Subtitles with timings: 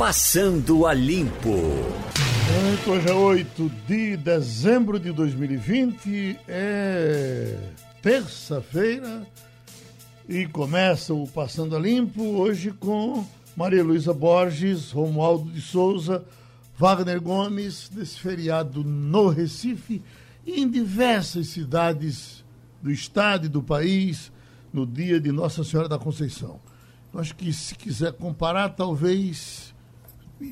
[0.00, 1.58] Passando a Limpo.
[2.88, 7.58] Hoje é 8 de dezembro de 2020, é
[8.00, 9.26] terça-feira
[10.26, 16.24] e começa o Passando a Limpo hoje com Maria Luísa Borges, Romualdo de Souza,
[16.78, 20.02] Wagner Gomes, desse feriado no Recife
[20.46, 22.42] e em diversas cidades
[22.80, 24.32] do estado e do país
[24.72, 26.58] no dia de Nossa Senhora da Conceição.
[27.14, 29.74] Acho que se quiser comparar, talvez,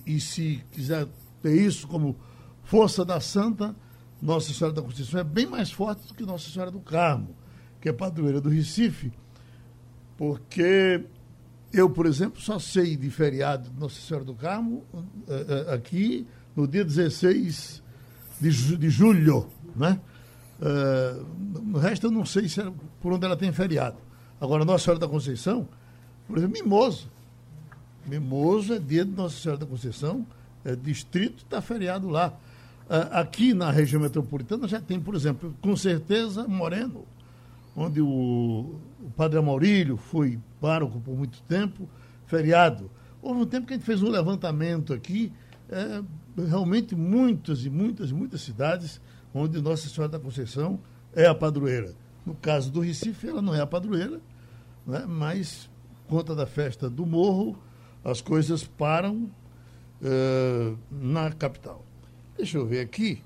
[0.07, 1.06] e se quiser
[1.42, 2.16] ter isso como
[2.65, 3.74] força da Santa,
[4.20, 7.34] Nossa Senhora da Conceição é bem mais forte do que Nossa Senhora do Carmo,
[7.80, 9.12] que é padroeira do Recife,
[10.16, 11.05] porque
[11.73, 14.84] eu, por exemplo, só sei de feriado de Nossa Senhora do Carmo
[15.29, 16.27] eh, eh, aqui
[16.57, 17.82] no dia 16
[18.41, 20.01] de, de julho, né?
[20.60, 21.24] Uh,
[21.62, 23.96] no resto eu não sei se é por onde ela tem feriado.
[24.41, 25.68] Agora, Nossa Senhora da Conceição,
[26.27, 27.09] por exemplo, Mimoso.
[28.09, 30.27] Mimoso é dia de Nossa Senhora da Conceição,
[30.65, 32.33] é distrito, está feriado lá.
[32.88, 37.05] Uh, aqui na região metropolitana já tem, por exemplo, com certeza, Moreno,
[37.77, 41.88] onde o, o padre Amaurílio foi pároco por muito tempo,
[42.27, 42.91] feriado.
[43.21, 45.30] Houve um tempo que a gente fez um levantamento aqui,
[45.69, 46.02] é,
[46.49, 49.01] realmente muitas e muitas e muitas cidades
[49.35, 50.80] onde Nossa Senhora da Conceição
[51.15, 51.95] é a padroeira.
[52.25, 54.21] No caso do Recife, ela não é a padroeira,
[54.87, 55.04] né?
[55.07, 55.69] mas
[56.09, 57.59] conta da festa do Morro,
[58.04, 59.30] as coisas param
[60.02, 61.85] uh, na capital.
[62.37, 63.23] Deixa eu ver aqui,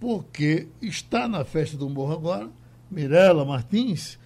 [0.00, 2.48] porque está na festa do Morro agora,
[2.90, 4.18] Mirela Martins.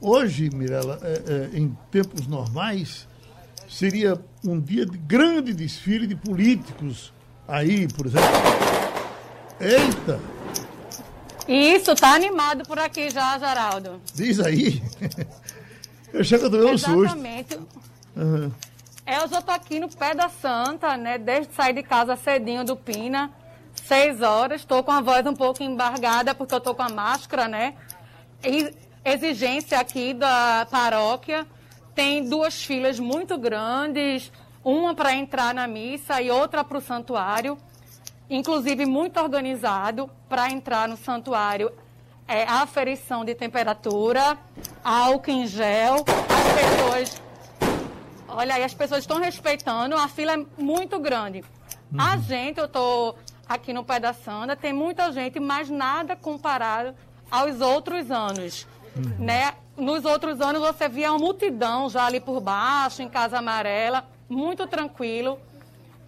[0.00, 3.08] Hoje, Mirela, é, é, em tempos normais,
[3.68, 7.12] seria um dia de grande desfile de políticos
[7.48, 8.28] aí, por exemplo.
[9.60, 10.20] Eita!
[11.46, 14.00] Isso, tá animado por aqui já, Geraldo.
[14.14, 14.82] Diz aí.
[16.12, 17.04] Eu chego a tomar um susto.
[17.04, 17.58] Exatamente.
[18.16, 18.50] Uhum.
[19.06, 21.18] Eu já tô aqui no pé da Santa, né?
[21.18, 23.30] Desde sair de casa cedinho do Pina,
[23.74, 24.62] seis horas.
[24.62, 27.74] Estou com a voz um pouco embargada porque eu tô com a máscara, né?
[28.42, 28.74] E
[29.04, 31.46] exigência aqui da paróquia.
[31.94, 34.32] Tem duas filas muito grandes,
[34.64, 37.58] uma para entrar na missa e outra para o santuário
[38.28, 41.72] inclusive muito organizado para entrar no santuário.
[42.26, 44.38] É, aferição de temperatura,
[44.82, 47.22] álcool em gel, as pessoas.
[48.36, 51.44] Olha aí, as pessoas estão respeitando, a fila é muito grande.
[51.92, 52.00] Uhum.
[52.00, 53.16] A gente, eu estou
[53.48, 56.94] aqui no Pé da Sanda, tem muita gente, mas nada comparado
[57.30, 58.66] aos outros anos.
[58.96, 59.24] Uhum.
[59.24, 59.54] Né?
[59.76, 64.66] Nos outros anos você via uma multidão já ali por baixo, em Casa Amarela, muito
[64.66, 65.38] tranquilo,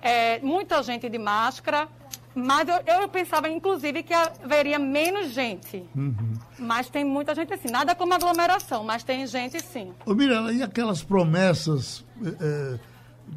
[0.03, 1.89] é, muita gente de máscara.
[2.37, 5.83] Mas eu, eu pensava, inclusive, que haveria menos gente.
[5.97, 6.35] Uhum.
[6.59, 7.71] Mas tem muita gente assim.
[7.71, 9.95] Nada como aglomeração, mas tem gente sim.
[10.05, 12.79] Ô, Mirella, e aquelas promessas é,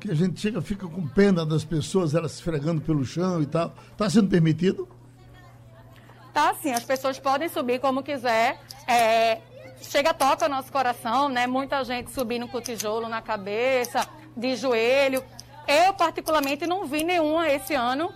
[0.02, 3.46] que a gente chega, fica com pena das pessoas, elas se esfregando pelo chão e
[3.46, 3.74] tal.
[3.94, 4.86] Está sendo permitido?
[6.34, 8.60] Tá sim, as pessoas podem subir como quiser.
[8.86, 9.40] É,
[9.82, 11.48] chega, toca nosso coração, né?
[11.48, 14.06] Muita gente subindo com tijolo na cabeça,
[14.36, 15.24] de joelho.
[15.66, 18.12] Eu, particularmente, não vi nenhuma esse ano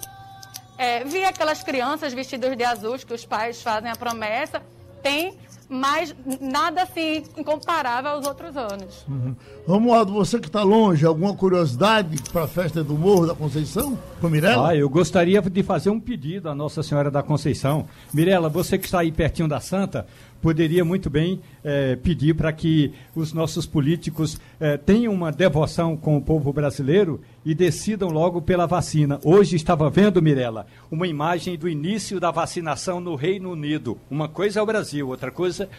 [0.77, 4.61] é, vi aquelas crianças vestidas de azul que os pais fazem a promessa.
[5.01, 9.05] Tem, mas nada assim incomparável aos outros anos.
[9.07, 9.35] Uhum.
[9.67, 14.29] Romualdo, você que está longe, alguma curiosidade para a festa do Morro da Conceição com
[14.29, 14.69] Mirella?
[14.69, 17.85] Ah, eu gostaria de fazer um pedido à Nossa Senhora da Conceição.
[18.13, 20.05] Mirella, você que está aí pertinho da Santa,
[20.43, 26.17] poderia muito bem é, pedir para que os nossos políticos é, tenham uma devoção com
[26.17, 29.21] o povo brasileiro e decidam logo pela vacina.
[29.23, 33.97] Hoje estava vendo, Mirella, uma imagem do início da vacinação no Reino Unido.
[34.11, 35.69] Uma coisa é o Brasil, outra coisa,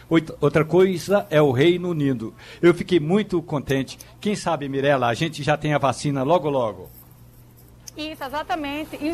[0.41, 2.33] outra coisa é o Reino Unido.
[2.59, 3.99] Eu fiquei muito contente.
[4.19, 6.89] Quem sabe, Mirella, a gente já tem a vacina logo logo.
[7.95, 8.95] Isso, exatamente.
[8.95, 9.11] E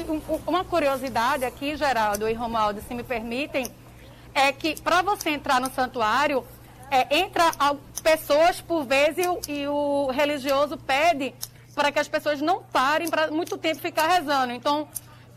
[0.47, 3.67] uma curiosidade aqui, Geraldo e Romualdo, se me permitem,
[4.33, 6.45] é que para você entrar no santuário,
[6.89, 7.51] é, entra
[8.01, 11.33] pessoas por vez e o, e o religioso pede
[11.73, 14.51] para que as pessoas não parem para muito tempo ficar rezando.
[14.51, 14.87] Então,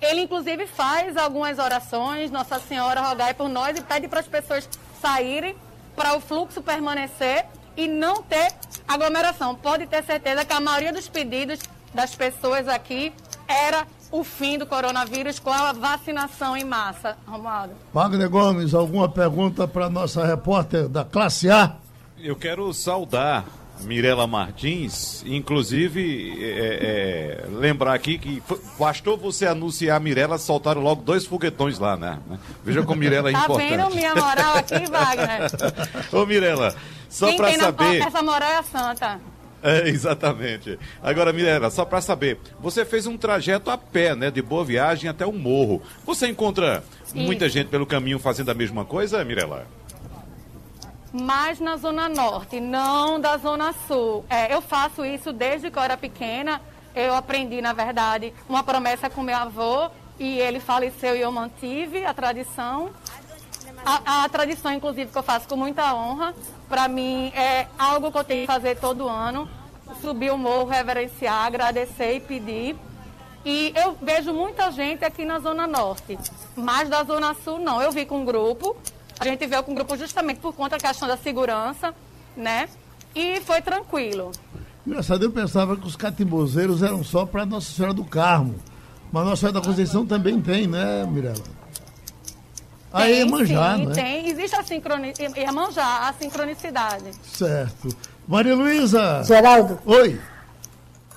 [0.01, 4.69] ele inclusive faz algumas orações, Nossa Senhora rogai por nós e pede para as pessoas
[5.01, 5.55] saírem
[5.95, 7.47] para o fluxo permanecer
[7.77, 8.53] e não ter
[8.87, 9.55] aglomeração.
[9.55, 11.61] Pode ter certeza que a maioria dos pedidos
[11.93, 13.13] das pessoas aqui
[13.47, 17.17] era o fim do coronavírus com a vacinação em massa.
[17.27, 17.75] Romualdo.
[17.93, 21.75] Wagner Gomes, alguma pergunta para nossa repórter da classe A?
[22.17, 23.45] Eu quero saudar
[23.81, 28.41] Mirela Martins, inclusive é, é, lembrar aqui que
[28.79, 32.21] bastou você anunciar a Mirela, soltaram logo dois foguetões lá, né?
[32.63, 33.77] Veja como Mirela é tá importante.
[33.77, 35.51] Tá vendo minha moral aqui, Wagner?
[36.15, 36.73] Ô Mirela,
[37.11, 38.01] só para saber...
[38.01, 39.34] essa moral é a santa.
[39.65, 40.79] É, exatamente.
[41.03, 45.09] Agora, Mirela, só para saber, você fez um trajeto a pé, né, de boa viagem
[45.09, 45.81] até o morro.
[46.05, 46.85] Você encontra
[47.15, 49.67] muita gente pelo caminho fazendo a mesma coisa, Mirela?
[51.15, 54.25] mais na Zona Norte, não da Zona Sul.
[54.29, 56.61] É, eu faço isso desde que eu era pequena.
[56.93, 59.89] Eu aprendi, na verdade, uma promessa com meu avô
[60.19, 62.91] e ele faleceu e eu mantive a tradição.
[63.87, 66.35] A, a tradição, inclusive, que eu faço com muita honra.
[66.69, 69.49] Para mim, é algo que eu tenho que fazer todo ano.
[70.01, 72.77] Subir o morro, reverenciar, agradecer e pedir.
[73.45, 76.19] E eu vejo muita gente aqui na Zona Norte,
[76.57, 77.83] mas da Zona Sul não.
[77.83, 78.75] Eu vi com um grupo
[79.19, 81.95] a gente veio com o grupo justamente por conta da questão da segurança,
[82.37, 82.69] né?
[83.15, 84.33] E foi tranquilo.
[84.87, 88.57] Engraçado, eu pensava que os catimbozeiros eram só para Nossa Senhora do Carmo.
[89.13, 91.45] Mas Nossa Senhora da Conceição também tem, né, Mirella?
[92.95, 93.95] Aí é Iemanjá, sim, né?
[93.95, 97.11] Tem, existe a sincronicidade, Iemanjá, a sincronicidade.
[97.25, 97.89] Certo.
[98.29, 99.25] Maria Luísa!
[99.25, 99.81] Geraldo.
[99.85, 100.21] Oi.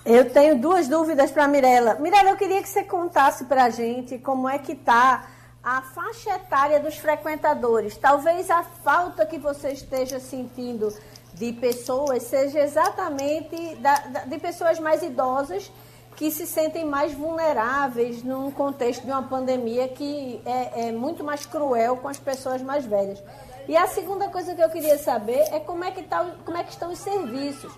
[0.04, 1.96] Eu tenho duas dúvidas para Mirella.
[2.00, 5.28] Mirella, eu queria que você contasse para a gente como é que está
[5.64, 7.96] a faixa etária dos frequentadores.
[7.96, 10.92] Talvez a falta que você esteja sentindo
[11.36, 15.72] de pessoas seja exatamente da, da, de pessoas mais idosas
[16.18, 21.46] que se sentem mais vulneráveis num contexto de uma pandemia que é, é muito mais
[21.46, 23.24] cruel com as pessoas mais velhas.
[23.68, 26.64] E a segunda coisa que eu queria saber é como é que, tá, como é
[26.64, 27.72] que estão os serviços.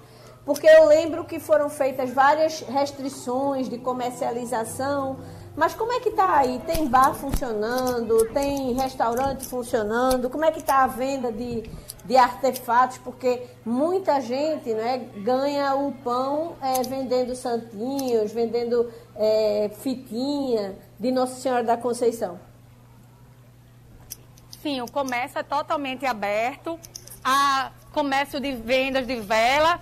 [0.45, 5.19] Porque eu lembro que foram feitas várias restrições de comercialização,
[5.56, 6.60] mas como é que está aí?
[6.66, 8.25] Tem bar funcionando?
[8.34, 10.30] Tem restaurante funcionando?
[10.30, 11.69] Como é que está a venda de,
[12.06, 12.98] de artefatos?
[13.00, 21.36] Porque muita gente né, ganha o pão é, vendendo santinhos, vendendo é, fitinha de Nossa
[21.36, 22.40] Senhora da Conceição.
[24.62, 26.80] Sim, o comércio é totalmente aberto.
[27.24, 29.80] Há comércio de vendas de vela,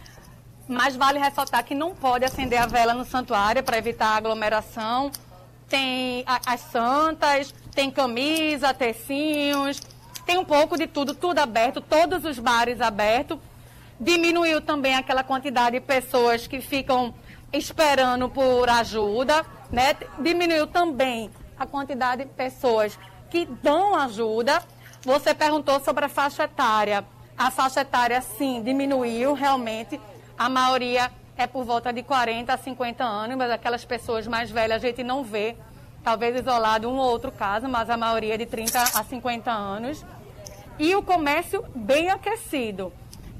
[0.68, 5.12] mas vale ressaltar que não pode acender a vela no santuário para evitar aglomeração
[5.70, 9.82] tem as santas, tem camisa, tecinhos,
[10.26, 13.38] tem um pouco de tudo, tudo aberto, todos os bares abertos.
[14.00, 17.14] Diminuiu também aquela quantidade de pessoas que ficam
[17.52, 19.96] esperando por ajuda, né?
[20.20, 22.98] Diminuiu também a quantidade de pessoas
[23.30, 24.62] que dão ajuda.
[25.04, 27.06] Você perguntou sobre a faixa etária.
[27.38, 30.00] A faixa etária, sim, diminuiu realmente.
[30.38, 34.84] A maioria é por volta de 40 a 50 anos, mas aquelas pessoas mais velhas
[34.84, 35.56] a gente não vê.
[36.04, 40.04] Talvez isolado um ou outro caso, mas a maioria é de 30 a 50 anos.
[40.80, 42.92] E o comércio bem aquecido.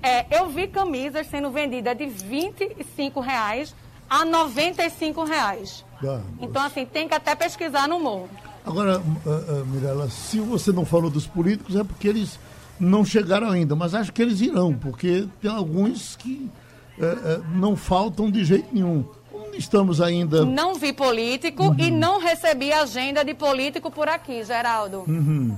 [0.02, 3.74] É, eu vi camisas sendo vendidas de 25 reais
[4.10, 5.86] a 95 reais.
[6.04, 8.30] Ah, então, assim, tem que até pesquisar no morro.
[8.66, 12.40] Agora, uh, uh, Mirella, se você não falou dos políticos, é porque eles
[12.80, 16.50] não chegaram ainda, mas acho que eles irão, porque tem alguns que
[17.00, 19.06] é, é, não faltam de jeito nenhum.
[19.54, 20.46] Estamos ainda.
[20.46, 21.76] Não vi político uhum.
[21.80, 25.04] e não recebi agenda de político por aqui, Geraldo.
[25.08, 25.58] Uhum.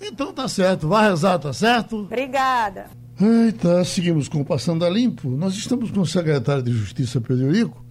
[0.00, 2.00] Então tá certo, vai rezar, tá certo?
[2.00, 2.86] Obrigada.
[3.20, 5.30] Eita, seguimos com o Passando a Limpo.
[5.30, 7.84] Nós estamos com o secretário de Justiça, Pedro Eurico.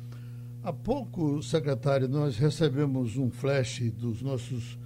[0.63, 4.77] Há pouco, secretário, nós recebemos um flash dos nossos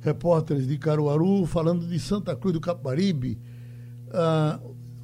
[0.00, 3.38] repórteres de Caruaru falando de Santa Cruz do Caparibe.
[4.12, 4.58] Ah,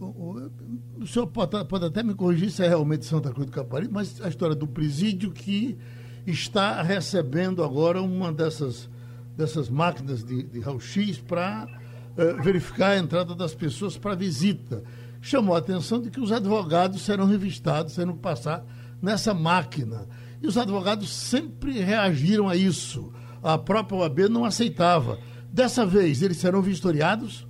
[0.07, 4.21] o senhor pode, pode, até me corrigir se é realmente Santa Cruz do Caparibe, mas
[4.21, 5.79] a história do presídio que
[6.27, 8.89] está recebendo agora uma dessas,
[9.37, 14.83] dessas máquinas de, de raio-x para uh, verificar a entrada das pessoas para visita.
[15.21, 18.65] Chamou a atenção de que os advogados serão revistados, serão passar
[19.01, 20.07] nessa máquina.
[20.41, 23.13] E os advogados sempre reagiram a isso.
[23.43, 25.19] A própria OAB não aceitava.
[25.53, 27.47] Dessa vez, eles serão vistoriados?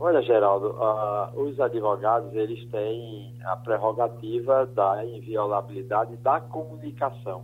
[0.00, 7.42] Olha, Geraldo, uh, os advogados eles têm a prerrogativa da inviolabilidade da comunicação,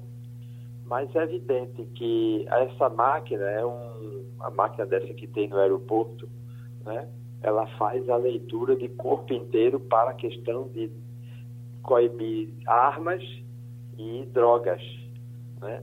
[0.87, 6.29] mas é evidente que essa máquina é um, a máquina dessa que tem no aeroporto,
[6.85, 7.09] né?
[7.43, 10.93] Ela faz a leitura de corpo inteiro para a questão de
[11.83, 13.23] coibir armas
[13.99, 14.81] e drogas,
[15.61, 15.83] né?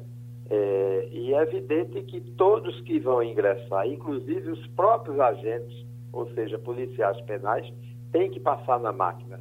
[0.49, 6.59] É, e é evidente que todos que vão ingressar, inclusive os próprios agentes ou seja,
[6.59, 7.71] policiais penais,
[8.11, 9.39] têm que passar na máquina.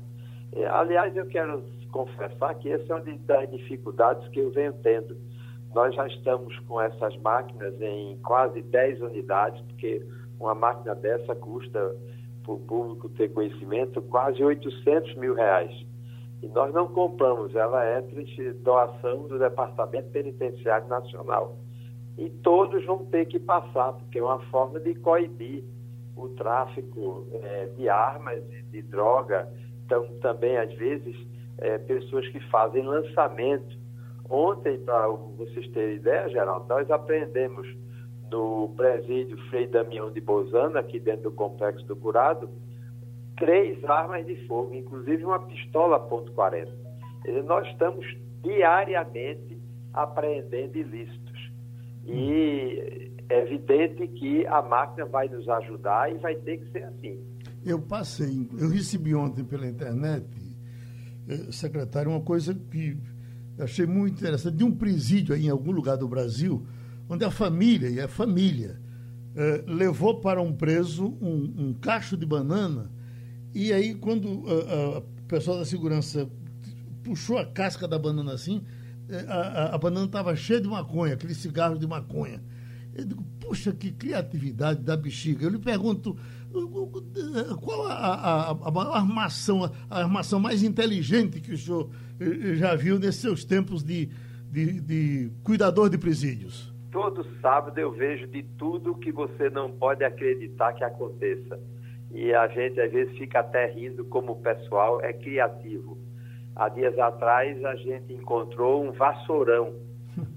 [0.53, 5.17] É, aliás, eu quero confessar que essa é uma das dificuldades que eu venho tendo.
[5.75, 10.05] Nós já estamos com essas máquinas em quase 10 unidades, porque
[10.39, 11.95] uma máquina dessa custa,
[12.43, 15.73] para o público ter conhecimento, quase 800 mil reais.
[16.43, 18.03] E nós não compramos, ela é
[18.63, 21.57] doação do Departamento Penitenciário Nacional.
[22.17, 25.63] E todos vão ter que passar, porque é uma forma de coibir
[26.17, 29.49] o tráfico é, de armas, de, de droga,
[29.85, 31.17] então, também às vezes
[31.59, 33.79] é, pessoas que fazem lançamento.
[34.29, 37.67] Ontem, para vocês terem ideia, Geraldo, nós aprendemos
[38.31, 42.49] no presídio Frei Damião de Bozana, aqui dentro do Complexo do Curado,
[43.37, 46.69] três armas de fogo, inclusive uma pistola .40.
[47.45, 48.07] Nós estamos
[48.43, 49.59] diariamente
[49.93, 51.51] apreendendo ilícitos.
[52.07, 57.19] E é evidente que a máquina vai nos ajudar e vai ter que ser assim.
[57.65, 60.27] Eu passei, eu recebi ontem pela internet,
[61.29, 62.99] eh, secretário, uma coisa que
[63.59, 66.67] achei muito interessante, de um presídio aí em algum lugar do Brasil,
[67.09, 68.81] onde a família, e a família,
[69.37, 72.91] eh, levou para um preso um, um, cacho de banana,
[73.55, 76.29] e aí quando o pessoal da segurança
[77.05, 78.65] puxou a casca da banana assim,
[79.09, 82.43] eh, a, a, a banana estava cheia de maconha, aquele cigarro de maconha.
[82.95, 85.45] Eu digo, puxa, que criatividade da bexiga.
[85.45, 86.17] Eu lhe pergunto,
[87.61, 92.99] qual a, a, a, armação, a armação mais inteligente que o senhor eh, já viu
[92.99, 94.11] nesses seus tempos de,
[94.51, 96.73] de, de cuidador de presídios?
[96.91, 101.59] Todo sábado eu vejo de tudo que você não pode acreditar que aconteça.
[102.13, 105.97] E a gente às vezes fica até rindo como o pessoal é criativo.
[106.57, 109.73] Há dias atrás a gente encontrou um vassourão.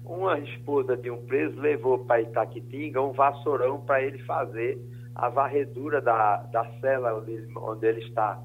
[0.06, 4.80] Uma esposa de um preso levou para Itaquitinga um vassourão para ele fazer
[5.16, 8.40] a varredura da, da cela onde ele, onde ele está.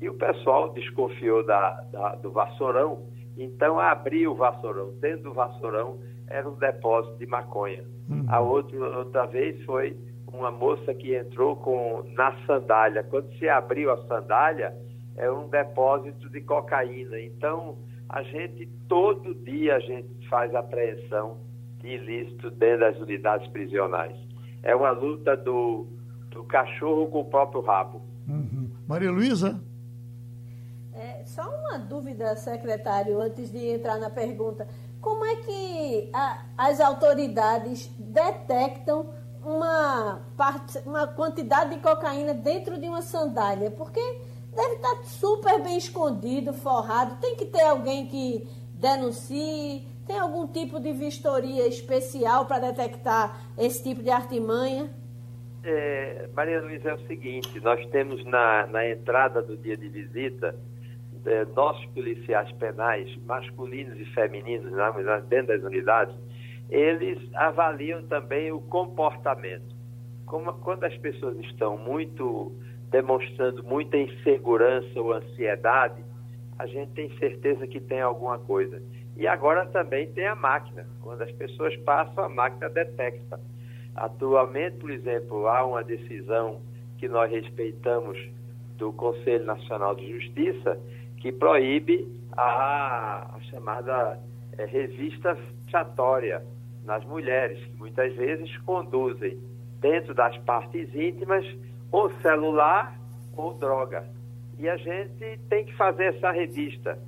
[0.00, 4.92] E o pessoal desconfiou da, da, do vassourão, então abriu o vassourão.
[5.00, 5.98] Dentro do vassourão
[6.28, 7.84] era um depósito de maconha.
[8.08, 8.24] Uhum.
[8.28, 9.96] A outra, outra vez foi
[10.32, 13.04] uma moça que entrou com na sandália.
[13.04, 14.74] Quando se abriu a sandália,
[15.16, 17.20] é um depósito de cocaína.
[17.20, 17.76] Então,
[18.12, 21.38] a gente, todo dia, a gente faz apreensão
[21.78, 24.14] de ilícito dentro das unidades prisionais.
[24.62, 25.86] É uma luta do,
[26.28, 28.02] do cachorro com o próprio rabo.
[28.28, 28.70] Uhum.
[28.86, 29.58] Maria Luísa?
[30.92, 34.68] É, só uma dúvida, secretário, antes de entrar na pergunta.
[35.00, 39.06] Como é que a, as autoridades detectam
[39.42, 43.70] uma, parte, uma quantidade de cocaína dentro de uma sandália?
[43.70, 44.00] Porque
[44.54, 47.20] deve estar super bem escondido, forrado.
[47.20, 49.86] Tem que ter alguém que denuncie.
[50.06, 54.90] Tem algum tipo de vistoria especial para detectar esse tipo de artimanha?
[55.64, 60.56] É, Maria Luísa, é o seguinte: nós temos na, na entrada do dia de visita
[61.24, 66.14] é, nossos policiais penais, masculinos e femininos, né, dentro das unidades,
[66.68, 69.72] eles avaliam também o comportamento.
[70.26, 72.52] Como, quando as pessoas estão muito
[72.92, 76.04] demonstrando muita insegurança ou ansiedade,
[76.58, 78.80] a gente tem certeza que tem alguma coisa.
[79.16, 80.86] E agora também tem a máquina.
[81.00, 83.40] Quando as pessoas passam, a máquina detecta.
[83.96, 86.60] Atualmente, por exemplo, há uma decisão
[86.98, 88.18] que nós respeitamos
[88.76, 90.78] do Conselho Nacional de Justiça
[91.16, 94.18] que proíbe a, a chamada
[94.58, 96.44] é, revista fechatória
[96.84, 99.38] nas mulheres, que muitas vezes conduzem
[99.80, 101.44] dentro das partes íntimas
[101.92, 102.98] ou celular
[103.36, 104.08] ou droga.
[104.58, 106.98] E a gente tem que fazer essa revista.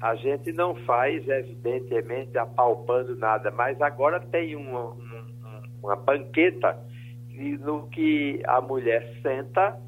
[0.00, 5.24] A gente não faz, evidentemente, apalpando nada, mas agora tem uma, uma,
[5.82, 6.78] uma banqueta
[7.60, 9.80] no que a mulher senta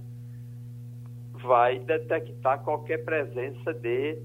[1.43, 4.19] vai detectar qualquer presença de,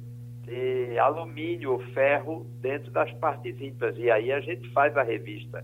[0.43, 3.97] de alumínio ou ferro dentro das partes íntimas.
[3.97, 5.63] E aí a gente faz a revista.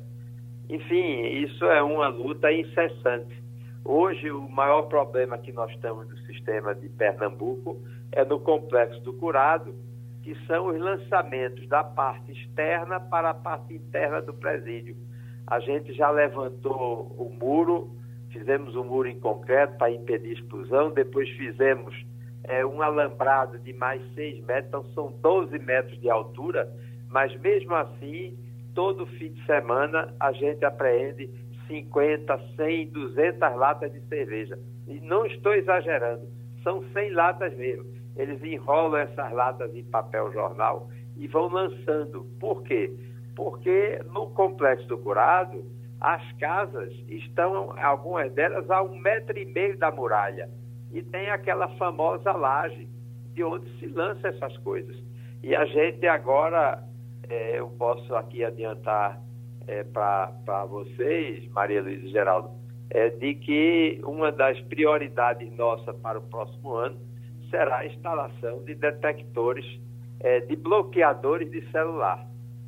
[0.69, 3.40] Enfim, isso é uma luta incessante.
[3.83, 9.13] Hoje, o maior problema que nós temos no sistema de Pernambuco é no complexo do
[9.13, 9.73] curado,
[10.21, 14.95] que são os lançamentos da parte externa para a parte interna do presídio.
[15.47, 17.89] A gente já levantou o muro,
[18.31, 21.95] fizemos um muro em concreto para impedir explosão, depois fizemos
[22.43, 26.71] é, um alambrado de mais 6 metros, então são 12 metros de altura,
[27.09, 28.37] mas mesmo assim,
[28.75, 31.29] todo fim de semana a gente apreende
[31.71, 34.59] 50, 100, 200 latas de cerveja.
[34.87, 36.27] E não estou exagerando,
[36.63, 37.85] são 100 latas mesmo.
[38.17, 42.25] Eles enrolam essas latas em papel jornal e vão lançando.
[42.39, 42.93] Por quê?
[43.35, 45.63] Porque no Complexo do Curado,
[46.01, 50.49] as casas estão, algumas delas, a um metro e meio da muralha.
[50.91, 52.89] E tem aquela famosa laje
[53.33, 54.97] de onde se lança essas coisas.
[55.41, 56.83] E a gente agora,
[57.29, 59.21] é, eu posso aqui adiantar
[59.67, 62.49] é, para vocês, Maria Luísa e Geraldo,
[62.89, 66.97] é de que uma das prioridades nossas para o próximo ano
[67.49, 69.65] será a instalação de detectores,
[70.19, 72.27] é, de bloqueadores de celular.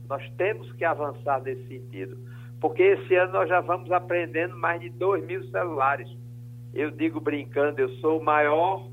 [0.10, 2.18] Nós temos que avançar nesse sentido,
[2.60, 6.10] porque esse ano nós já vamos aprendendo mais de 2 mil celulares.
[6.74, 8.88] Eu digo brincando, eu sou o maior,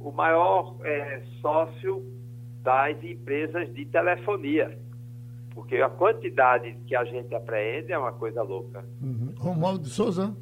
[0.00, 2.04] o maior é, sócio
[2.62, 4.78] das empresas de telefonia.
[5.54, 8.84] Porque a quantidade que a gente apreende é uma coisa louca.
[9.00, 9.34] Uhum.
[9.38, 10.34] Romualdo de Souza.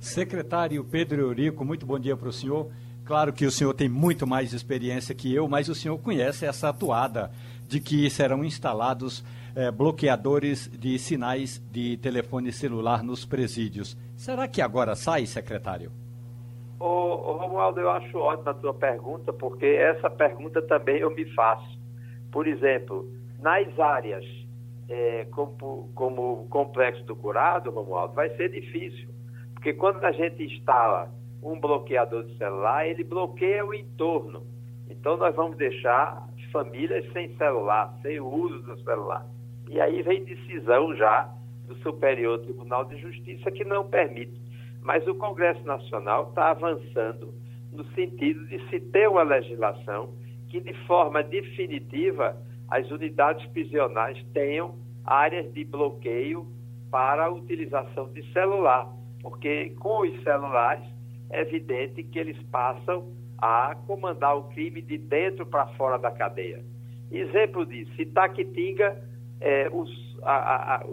[0.00, 2.70] Secretário Pedro Eurico, muito bom dia para o senhor.
[3.04, 6.68] Claro que o senhor tem muito mais experiência que eu, mas o senhor conhece essa
[6.68, 7.30] atuada
[7.66, 9.24] de que serão instalados
[9.56, 13.96] eh, bloqueadores de sinais de telefone celular nos presídios.
[14.16, 15.90] Será que agora sai, secretário?
[16.78, 21.24] Ô, ô Romualdo, eu acho ótima a tua pergunta, porque essa pergunta também eu me
[21.34, 21.78] faço.
[22.30, 24.24] Por exemplo, nas áreas
[24.88, 29.08] é, como, como o complexo do curado, Romualdo, vai ser difícil.
[29.54, 31.10] Porque quando a gente instala
[31.42, 34.46] um bloqueador de celular, ele bloqueia o entorno.
[34.88, 39.26] Então nós vamos deixar famílias sem celular, sem uso do celular.
[39.68, 41.32] E aí vem decisão já
[41.66, 44.40] do Superior Tribunal de Justiça que não permite.
[44.82, 47.34] Mas o Congresso Nacional está avançando
[47.72, 50.14] no sentido de se ter uma legislação
[50.48, 52.34] que, de forma definitiva,
[52.68, 56.46] as unidades prisionais tenham áreas de bloqueio
[56.90, 58.86] para a utilização de celular,
[59.22, 60.84] porque com os celulares
[61.30, 66.62] é evidente que eles passam a comandar o crime de dentro para fora da cadeia.
[67.10, 69.02] Exemplo disso, Itaquitinga,
[69.40, 69.90] é, os,
[70.22, 70.84] a, a,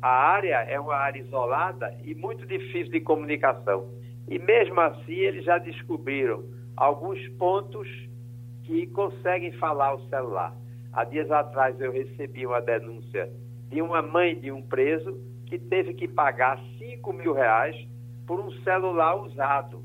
[0.00, 3.88] a área é uma área isolada e muito difícil de comunicação.
[4.28, 6.44] E mesmo assim, eles já descobriram
[6.76, 7.88] alguns pontos
[8.64, 10.56] que conseguem falar o celular.
[10.92, 13.30] Há dias atrás eu recebi uma denúncia
[13.70, 17.76] de uma mãe de um preso que teve que pagar 5 mil reais
[18.26, 19.82] por um celular usado.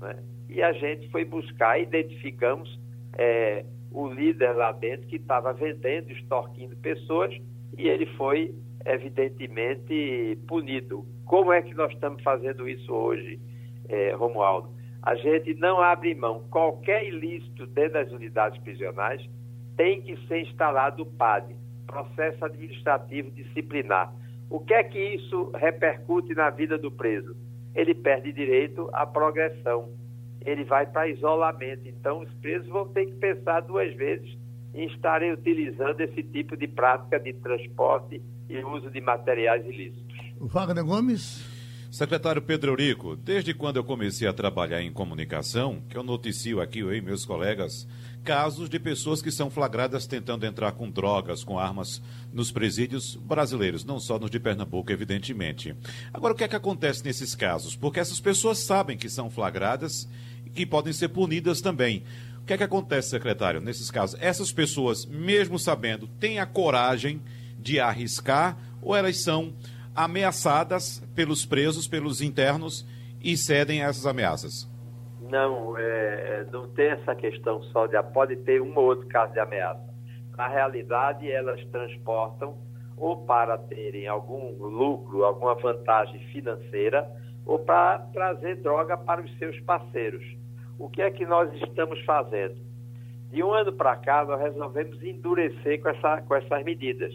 [0.00, 0.22] Né?
[0.48, 2.80] E a gente foi buscar, identificamos
[3.14, 7.34] é, o líder lá dentro que estava vendendo, extorquindo pessoas,
[7.76, 8.54] e ele foi,
[8.84, 11.04] evidentemente, punido.
[11.24, 13.40] Como é que nós estamos fazendo isso hoje,
[13.88, 14.70] é, Romualdo?
[15.02, 16.44] A gente não abre mão.
[16.50, 19.22] Qualquer ilícito dentro das unidades prisionais
[19.78, 21.54] tem que ser instalado o PAD,
[21.86, 24.12] Processo Administrativo Disciplinar.
[24.50, 27.36] O que é que isso repercute na vida do preso?
[27.74, 29.88] Ele perde direito à progressão,
[30.44, 31.86] ele vai para isolamento.
[31.86, 34.36] Então, os presos vão ter que pensar duas vezes
[34.74, 40.16] em estarem utilizando esse tipo de prática de transporte e uso de materiais ilícitos.
[40.40, 41.57] Wagner Gomes.
[41.90, 46.80] Secretário Pedro Eurico, desde quando eu comecei a trabalhar em comunicação, que eu noticio aqui,
[46.80, 47.88] eu e meus colegas,
[48.22, 53.86] casos de pessoas que são flagradas tentando entrar com drogas, com armas nos presídios brasileiros,
[53.86, 55.74] não só nos de Pernambuco, evidentemente.
[56.12, 57.74] Agora, o que é que acontece nesses casos?
[57.74, 60.06] Porque essas pessoas sabem que são flagradas
[60.44, 62.04] e que podem ser punidas também.
[62.42, 64.20] O que é que acontece, secretário, nesses casos?
[64.20, 67.22] Essas pessoas, mesmo sabendo, têm a coragem
[67.58, 69.54] de arriscar ou elas são
[69.98, 72.86] ameaçadas pelos presos, pelos internos
[73.20, 74.70] e cedem a essas ameaças?
[75.20, 78.00] Não, é, é, não tem essa questão só de.
[78.14, 79.82] Pode ter um ou outro caso de ameaça.
[80.36, 82.56] Na realidade, elas transportam
[82.96, 87.08] ou para terem algum lucro, alguma vantagem financeira,
[87.44, 90.24] ou para trazer droga para os seus parceiros.
[90.78, 92.56] O que é que nós estamos fazendo?
[93.30, 97.12] De um ano para cá, nós resolvemos endurecer com, essa, com essas medidas.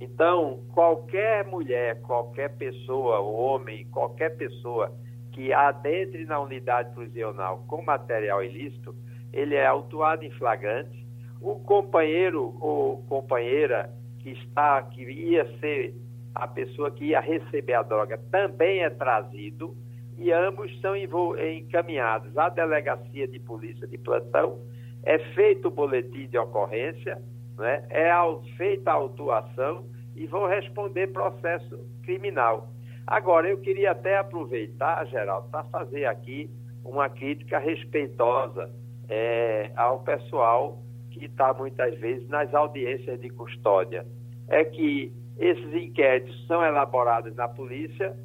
[0.00, 4.90] Então, qualquer mulher, qualquer pessoa, homem, qualquer pessoa
[5.30, 8.94] que adentre na unidade prisional com material ilícito,
[9.30, 11.06] ele é autuado em flagrante.
[11.40, 15.94] O companheiro ou companheira que está, que ia ser
[16.34, 19.76] a pessoa que ia receber a droga, também é trazido
[20.16, 24.58] e ambos são encaminhados à delegacia de polícia de plantão.
[25.02, 27.20] É feito o boletim de ocorrência,
[27.60, 27.84] né?
[27.90, 28.10] é
[28.56, 29.84] feita a autuação
[30.16, 32.68] e vão responder processo criminal.
[33.06, 36.50] Agora, eu queria até aproveitar, Geraldo, para fazer aqui
[36.84, 38.70] uma crítica respeitosa
[39.08, 44.06] é, ao pessoal que está muitas vezes nas audiências de custódia.
[44.48, 48.16] É que esses inquéritos são elaborados na polícia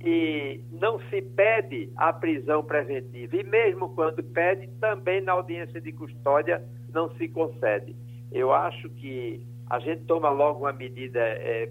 [0.00, 3.36] e não se pede a prisão preventiva.
[3.36, 7.96] E mesmo quando pede, também na audiência de custódia não se concede.
[8.30, 11.70] Eu acho que a gente toma logo uma medida é,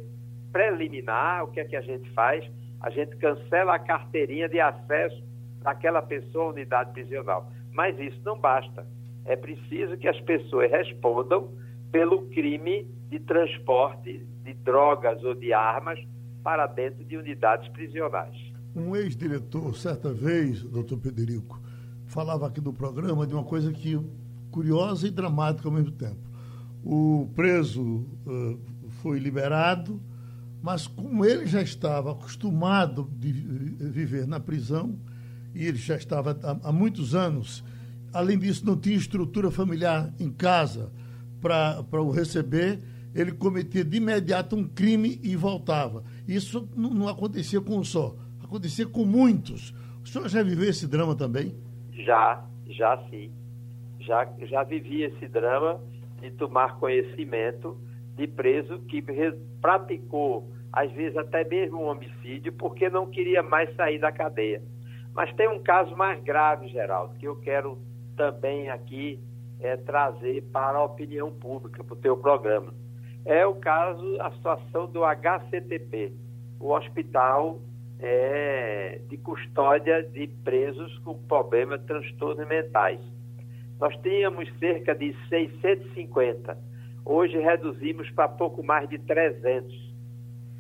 [0.52, 2.44] preliminar, o que é que a gente faz?
[2.82, 5.24] A gente cancela a carteirinha de acesso
[5.62, 7.52] daquela pessoa à unidade prisional.
[7.74, 8.88] Mas isso não basta.
[9.26, 11.52] É preciso que as pessoas respondam
[11.92, 16.00] pelo crime de transporte de drogas ou de armas
[16.44, 18.36] para dentro de unidades prisionais.
[18.76, 21.60] Um ex-diretor, certa vez, doutor Pederico,
[22.06, 24.00] falava aqui no programa de uma coisa que
[24.52, 26.28] curiosa e dramática ao mesmo tempo.
[26.84, 28.60] O preso uh,
[29.02, 30.02] foi liberado,
[30.62, 34.98] mas como ele já estava acostumado de viver na prisão,
[35.54, 37.64] e ele já estava há, há muitos anos
[38.14, 40.92] além disso, não tinha estrutura familiar em casa
[41.40, 42.80] para o receber,
[43.14, 46.04] ele cometia de imediato um crime e voltava.
[46.28, 49.74] Isso não, não acontecia com um só, acontecia com muitos.
[50.04, 51.56] O senhor já viveu esse drama também?
[51.92, 53.32] Já, já sim.
[54.00, 55.80] Já, já vivi esse drama
[56.20, 57.78] de tomar conhecimento
[58.16, 59.04] de preso que
[59.62, 64.62] praticou, às vezes até mesmo um homicídio, porque não queria mais sair da cadeia.
[65.14, 67.78] Mas tem um caso mais grave, Geraldo, que eu quero
[68.16, 69.20] também aqui
[69.60, 72.74] é, trazer para a opinião pública, para o teu programa.
[73.26, 76.14] É o caso, a situação do HCTP,
[76.60, 77.60] o Hospital
[78.00, 83.00] é, de Custódia de Presos com problema de transtornos mentais.
[83.80, 86.58] Nós tínhamos cerca de 650.
[87.06, 89.88] Hoje reduzimos para pouco mais de 300.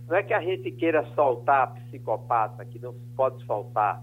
[0.07, 4.01] Não é que a gente queira soltar psicopata, que não se pode soltar,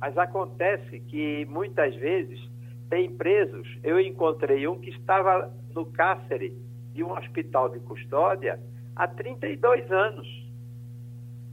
[0.00, 2.40] mas acontece que muitas vezes
[2.88, 3.68] tem presos.
[3.82, 6.52] Eu encontrei um que estava no cárcere
[6.92, 8.58] de um hospital de custódia
[8.94, 10.26] há 32 anos.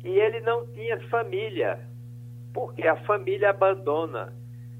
[0.04, 1.80] E ele não tinha família,
[2.54, 4.34] porque a família abandona.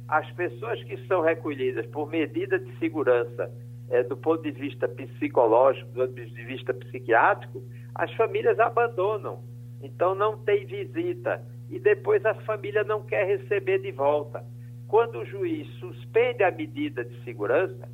[0.08, 3.52] As pessoas que são recolhidas por medida de segurança
[3.90, 7.62] é, do ponto de vista psicológico, do ponto de vista psiquiátrico,
[7.96, 9.44] as famílias abandonam.
[9.82, 11.44] Então não tem visita.
[11.70, 14.44] E depois a família não quer receber de volta.
[14.88, 17.90] Quando o juiz suspende a medida de segurança,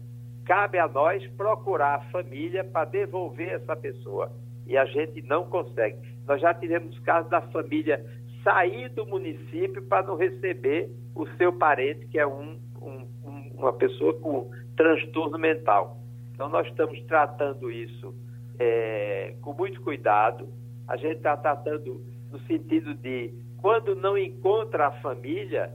[0.46, 4.32] cabe a nós procurar a família para devolver essa pessoa.
[4.66, 5.98] E a gente não consegue.
[6.28, 8.04] Nós já tivemos casos da família
[8.44, 13.08] sair do município para não receber o seu parente, que é um, um,
[13.56, 15.98] uma pessoa com transtorno mental.
[16.34, 18.14] Então, nós estamos tratando isso
[18.58, 20.48] é, com muito cuidado.
[20.88, 25.72] A gente está tratando no sentido de, quando não encontra a família,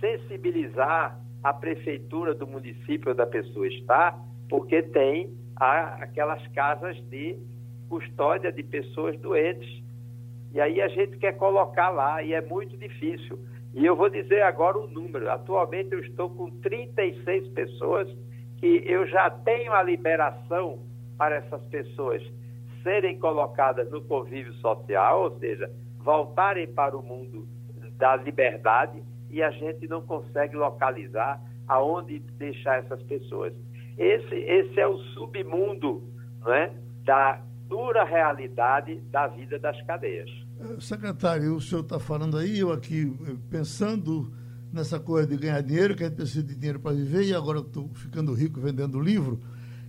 [0.00, 7.38] sensibilizar a prefeitura do município da pessoa está, porque tem a, aquelas casas de
[7.88, 9.82] custódia de pessoas doentes.
[10.52, 13.38] E aí a gente quer colocar lá e é muito difícil.
[13.74, 15.30] E eu vou dizer agora o número.
[15.30, 18.08] Atualmente eu estou com 36 pessoas
[18.56, 20.80] que eu já tenho a liberação
[21.16, 22.22] para essas pessoas
[22.82, 27.46] serem colocadas no convívio social, ou seja, voltarem para o mundo
[27.96, 33.52] da liberdade e a gente não consegue localizar aonde deixar essas pessoas.
[33.98, 36.02] Esse, esse é o submundo
[36.40, 36.72] não é,
[37.04, 40.30] da dura realidade da vida das cadeias.
[40.60, 44.32] Eh, secretário, o senhor está falando aí, eu aqui eh, pensando
[44.72, 47.60] nessa coisa de ganhar dinheiro, que a gente precisa de dinheiro para viver, e agora
[47.60, 49.40] estou ficando rico vendendo livro.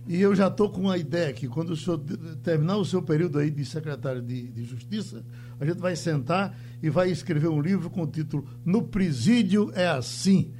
[0.06, 2.00] E eu já estou com uma ideia que quando o senhor
[2.42, 5.24] terminar o seu período aí de secretário de, de Justiça,
[5.58, 9.86] a gente vai sentar e vai escrever um livro com o título No Presídio é
[9.86, 10.52] Assim.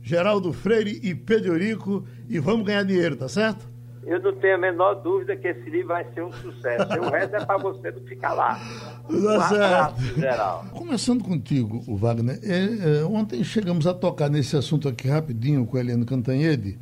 [0.00, 3.68] Geraldo Freire e Pedro Eurico, e vamos ganhar dinheiro, tá certo?
[4.08, 6.98] Eu não tenho a menor dúvida que esse livro vai ser um sucesso.
[6.98, 8.58] o resto é para você não ficar lá.
[9.06, 10.18] Tá um certo.
[10.18, 10.64] geral.
[10.72, 15.76] Começando contigo, o Wagner, é, é, ontem chegamos a tocar nesse assunto aqui rapidinho com
[15.76, 16.78] a Helena Cantanhede,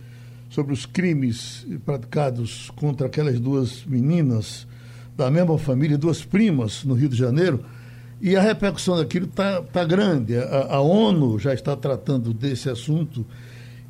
[0.48, 4.64] sobre os crimes praticados contra aquelas duas meninas
[5.16, 7.64] da mesma família, duas primas no Rio de Janeiro,
[8.20, 10.38] e a repercussão daquilo está tá grande.
[10.38, 13.26] A, a, ONU já está tratando desse assunto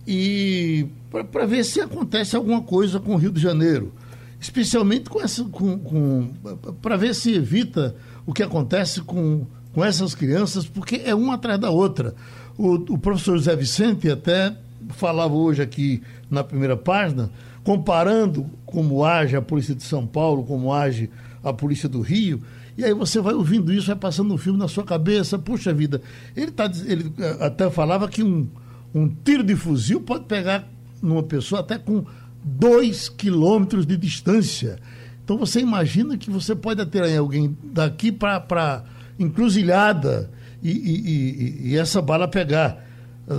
[0.07, 0.87] e
[1.31, 3.93] para ver se acontece alguma coisa com o Rio de Janeiro,
[4.41, 6.33] especialmente com essa, com, com
[6.81, 11.59] para ver se evita o que acontece com, com essas crianças, porque é uma atrás
[11.59, 12.15] da outra.
[12.57, 14.57] O, o professor José Vicente até
[14.91, 17.31] falava hoje aqui na primeira página,
[17.65, 21.11] comparando como age a Polícia de São Paulo, como age
[21.43, 22.41] a Polícia do Rio,
[22.79, 26.03] e aí você vai ouvindo isso, vai passando um filme na sua cabeça, puxa vida.
[26.37, 28.47] Ele, tá, ele eh, até falava que um,
[28.95, 30.69] um tiro de fuzil pode pegar
[31.03, 32.05] numa pessoa até com
[32.43, 34.79] dois quilômetros de distância.
[35.25, 38.85] Então você imagina que você pode atrair alguém daqui para
[39.19, 40.31] encruzilhada
[40.63, 42.85] e, e, e, e, essa bala pegar.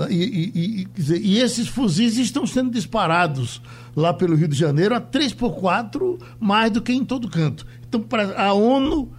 [0.09, 3.61] E, dizer, e, esses fuzis estão sendo disparados
[3.95, 7.65] lá pelo Rio de Janeiro a 3 por 4 mais do que em todo canto.
[7.87, 8.05] Então,
[8.35, 9.09] a ONU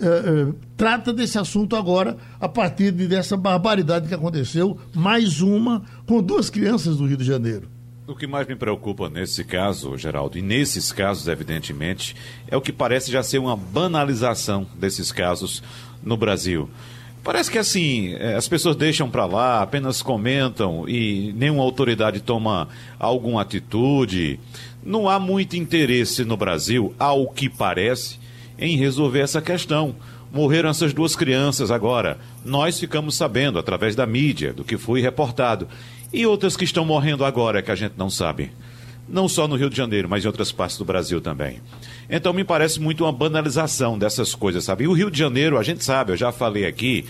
[0.00, 5.82] eh, eh, trata desse assunto agora a partir de, dessa barbaridade que aconteceu, mais uma,
[6.06, 7.68] com duas crianças do Rio de Janeiro.
[8.06, 12.72] O que mais me preocupa nesse caso, Geraldo, e nesses casos, evidentemente, é o que
[12.72, 15.62] parece já ser uma banalização desses casos
[16.02, 16.70] no Brasil.
[17.22, 22.68] Parece que assim, eh, as pessoas deixam para lá, apenas comentam e nenhuma autoridade toma
[22.98, 24.40] alguma atitude.
[24.82, 28.18] Não há muito interesse no Brasil, ao que parece,
[28.58, 29.94] em resolver essa questão.
[30.32, 32.18] Morreram essas duas crianças agora.
[32.44, 35.68] Nós ficamos sabendo, através da mídia, do que foi reportado.
[36.12, 38.50] E outras que estão morrendo agora que a gente não sabe.
[39.08, 41.60] Não só no Rio de Janeiro, mas em outras partes do Brasil também.
[42.10, 44.84] Então me parece muito uma banalização dessas coisas, sabe?
[44.84, 47.06] E o Rio de Janeiro, a gente sabe, eu já falei aqui,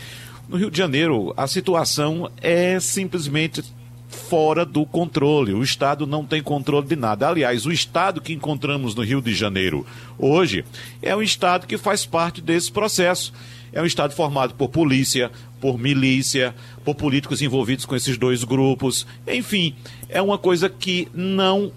[0.48, 3.62] no Rio de Janeiro a situação é simplesmente
[4.09, 5.53] fora do controle.
[5.53, 7.29] O Estado não tem controle de nada.
[7.29, 9.87] Aliás, o Estado que encontramos no Rio de Janeiro
[10.18, 10.64] hoje
[11.03, 13.33] é um Estado que faz parte desse processo.
[13.73, 19.07] É um Estado formado por polícia, por milícia, por políticos envolvidos com esses dois grupos.
[19.27, 19.75] Enfim,
[20.09, 21.71] é uma coisa que não,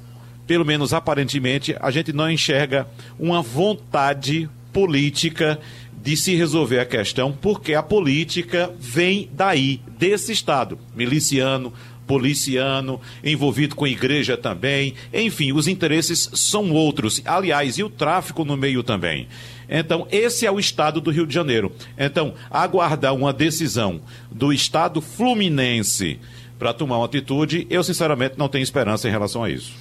[0.48, 2.88] pelo menos aparentemente, a gente não enxerga
[3.20, 5.60] uma vontade política
[6.02, 11.72] de se resolver a questão, porque a política vem daí, desse Estado miliciano,
[12.12, 14.95] policiano, envolvido com igreja também.
[15.13, 17.21] Enfim, os interesses são outros.
[17.24, 19.30] Aliás, e o tráfico no meio também.
[19.69, 21.71] Então, esse é o estado do Rio de Janeiro.
[21.97, 26.19] Então, aguardar uma decisão do estado fluminense
[26.60, 29.71] para tomar uma atitude, eu sinceramente não tenho esperança em relação a isso.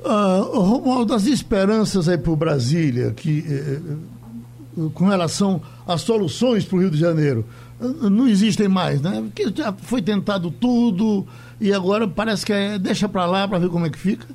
[0.00, 6.76] Uh, Romualdo, as esperanças aí para Brasília, que, eh, eh, com relação às soluções para
[6.76, 7.44] o Rio de Janeiro,
[7.88, 9.22] não existem mais, né?
[9.22, 11.26] Porque já foi tentado tudo
[11.60, 14.26] e agora parece que é, deixa para lá para ver como é que fica.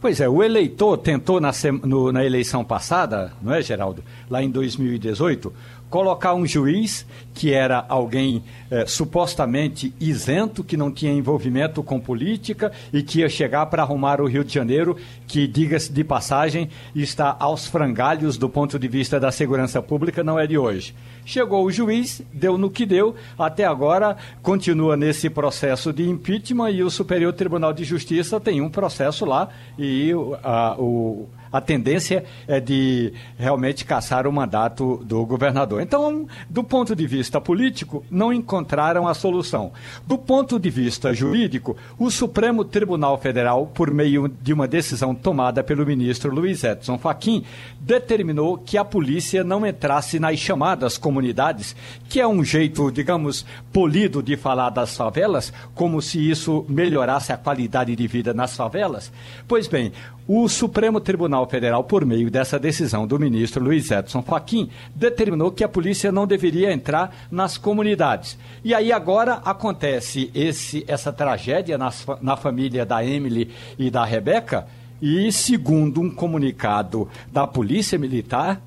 [0.00, 1.50] Pois é, o eleitor tentou na,
[1.82, 4.04] no, na eleição passada, não é, Geraldo?
[4.28, 5.52] Lá em 2018,
[5.88, 12.72] colocar um juiz que era alguém eh, supostamente isento, que não tinha envolvimento com política
[12.92, 17.36] e que ia chegar para arrumar o Rio de Janeiro, que, diga-se de passagem, está
[17.38, 20.94] aos frangalhos do ponto de vista da segurança pública, não é de hoje.
[21.26, 26.84] Chegou o juiz, deu no que deu, até agora continua nesse processo de impeachment e
[26.84, 30.12] o Superior Tribunal de Justiça tem um processo lá e
[30.44, 35.80] a, o a tendência é de realmente caçar o mandato do governador.
[35.80, 39.72] Então, do ponto de vista político, não encontraram a solução.
[40.06, 45.62] Do ponto de vista jurídico, o Supremo Tribunal Federal, por meio de uma decisão tomada
[45.62, 47.44] pelo ministro Luiz Edson Fachin,
[47.80, 51.74] determinou que a polícia não entrasse nas chamadas comunidades,
[52.10, 57.38] que é um jeito, digamos, polido de falar das favelas, como se isso melhorasse a
[57.38, 59.10] qualidade de vida nas favelas.
[59.48, 59.92] Pois bem,
[60.28, 65.64] o Supremo Tribunal Federal, por meio dessa decisão do ministro Luiz Edson Fachin, determinou que
[65.64, 68.36] a polícia não deveria entrar nas comunidades.
[68.62, 74.66] E aí agora acontece esse, essa tragédia nas, na família da Emily e da Rebeca,
[75.00, 78.60] e segundo um comunicado da Polícia Militar,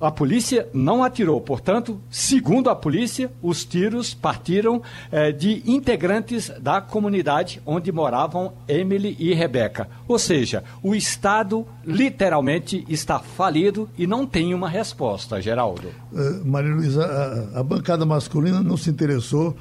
[0.00, 1.40] a polícia não atirou.
[1.40, 4.82] Portanto, segundo a polícia, os tiros partiram
[5.12, 9.88] eh, de integrantes da comunidade onde moravam Emily e Rebeca.
[10.08, 15.88] Ou seja, o Estado literalmente está falido e não tem uma resposta, Geraldo.
[16.12, 19.54] Uh, Maria Luísa, a, a, bancada masculina não se interessou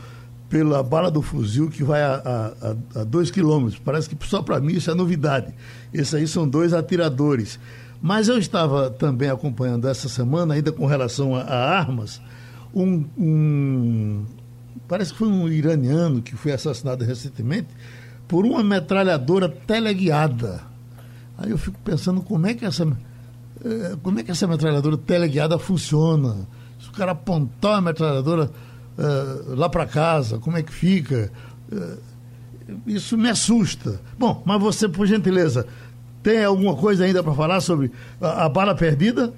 [0.50, 2.54] pela bala do fuzil que vai a,
[2.96, 3.80] a, a dois quilômetros.
[3.84, 5.54] Parece que só para mim isso é novidade.
[5.94, 7.60] Esses aí são dois atiradores.
[8.02, 12.22] Mas eu estava também acompanhando essa semana, ainda com relação a, a armas,
[12.74, 14.26] um, um,
[14.90, 17.68] Parece que foi um iraniano que foi assassinado recentemente
[18.28, 20.62] por uma metralhadora teleguiada.
[21.38, 22.86] Aí eu fico pensando como é que essa,
[23.64, 26.48] eh, como é que essa metralhadora teleguiada funciona.
[26.80, 28.50] Se o cara apontar a metralhadora
[28.98, 31.32] uh, lá para casa, como é que fica?
[31.72, 31.98] Uh,
[32.88, 34.02] isso me assusta.
[34.18, 35.68] Bom, mas você, por gentileza,
[36.22, 39.34] tem alguma coisa ainda para falar sobre a, a, bala perdida?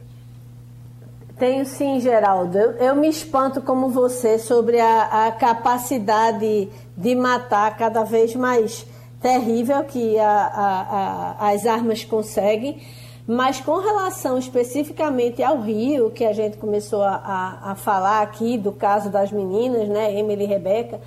[1.38, 2.58] Tenho sim, Geraldo.
[2.58, 8.86] Eu, eu me espanto como você sobre a, a, capacidade de matar cada vez mais
[9.22, 12.82] terrível que a, as armas conseguem.
[13.28, 19.10] Mas com relação especificamente ao Rio, que a gente começou a, falar aqui do caso
[19.10, 21.00] das meninas, né, Emily e Rebeca,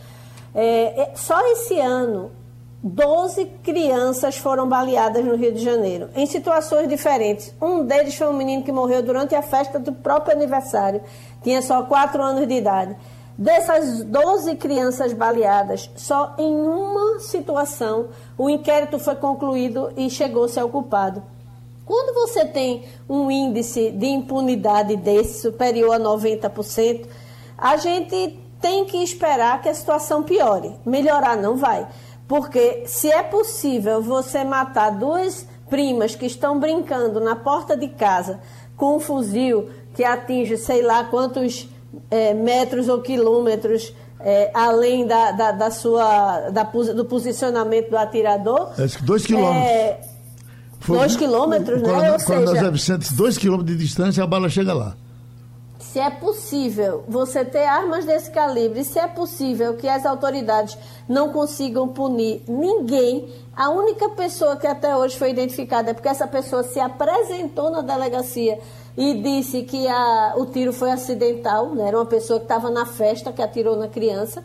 [0.54, 2.30] é, é, só esse ano
[2.86, 7.54] 12 crianças foram baleadas no Rio de Janeiro, em situações diferentes.
[7.58, 11.00] Um deles foi um menino que morreu durante a festa do próprio aniversário,
[11.42, 12.94] tinha só 4 anos de idade.
[13.38, 20.68] Dessas 12 crianças baleadas, só em uma situação o inquérito foi concluído e chegou-se ao
[20.68, 21.22] culpado.
[21.86, 27.06] Quando você tem um índice de impunidade desse superior a 90%,
[27.56, 30.74] a gente tem que esperar que a situação piore.
[30.86, 31.86] Melhorar não vai.
[32.26, 38.40] Porque se é possível você matar duas primas que estão brincando na porta de casa
[38.76, 41.68] com um fuzil que atinge sei lá quantos
[42.10, 48.72] é, metros ou quilômetros é, além da, da, da sua, da, do posicionamento do atirador.
[48.78, 49.62] É, dois quilômetros.
[49.62, 50.00] É,
[50.80, 52.12] Foi, dois quilômetros, né?
[52.12, 54.96] Ou seja, Vicente, dois quilômetros de distância, a bala chega lá.
[55.94, 60.76] Se é possível você ter armas desse calibre, se é possível que as autoridades
[61.08, 66.26] não consigam punir ninguém, a única pessoa que até hoje foi identificada é porque essa
[66.26, 68.58] pessoa se apresentou na delegacia
[68.96, 71.86] e disse que a, o tiro foi acidental, né?
[71.86, 74.42] era uma pessoa que estava na festa que atirou na criança.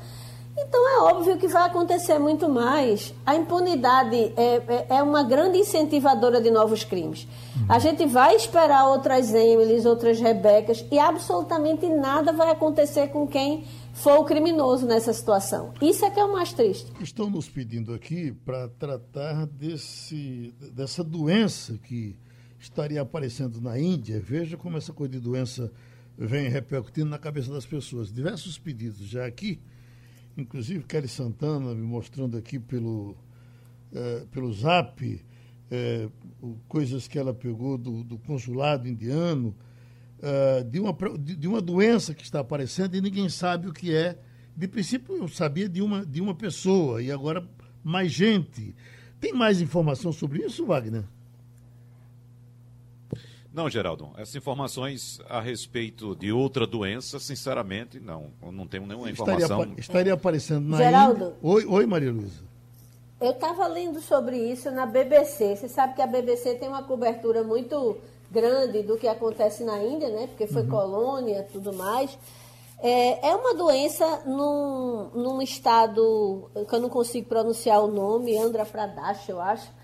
[0.62, 3.13] Então é óbvio que vai acontecer muito mais.
[3.26, 7.28] A impunidade é, é, é uma grande incentivadora de novos crimes.
[7.67, 13.63] A gente vai esperar outras Emilys, outras Rebecas, e absolutamente nada vai acontecer com quem
[13.93, 15.74] for o criminoso nessa situação.
[15.82, 16.91] Isso é que é o mais triste.
[17.00, 22.17] Estão nos pedindo aqui para tratar desse, dessa doença que
[22.60, 24.19] estaria aparecendo na Índia.
[24.19, 25.72] Veja como essa coisa de doença
[26.17, 28.12] vem repercutindo na cabeça das pessoas.
[28.12, 29.60] Diversos pedidos já aqui
[30.39, 33.15] inclusive Kelly Santana me mostrando aqui pelo,
[33.93, 35.23] é, pelo zap
[35.71, 36.10] é,
[36.67, 39.56] coisas que ela pegou do, do consulado indiano,
[40.21, 43.93] é, de, uma, de, de, uma doença que está aparecendo e ninguém sabe o que
[43.93, 44.17] é.
[44.56, 47.47] De princípio eu sabia de uma, de uma pessoa e agora
[47.84, 48.75] mais gente.
[49.19, 51.06] Tem mais informação sobre isso, Wagner?
[53.52, 58.28] Não, Geraldo, essas informações a respeito de outra doença, sinceramente, não.
[58.42, 59.62] não tenho nenhuma informação.
[59.62, 61.26] Estaria, estaria aparecendo na Geraldo.
[61.26, 61.38] Índia.
[61.42, 62.44] Oi, oi, Maria Luísa.
[63.20, 65.56] Eu estava lendo sobre isso na BBC.
[65.56, 67.98] Você sabe que a BBC tem uma cobertura muito
[68.32, 70.28] grande do que acontece na Índia, né?
[70.28, 70.70] Porque foi uhum.
[70.70, 72.18] colônia tudo mais.
[72.82, 78.66] É, é uma doença num, num estado que eu não consigo pronunciar o nome, Andhra
[78.66, 79.80] Pradesh, eu acho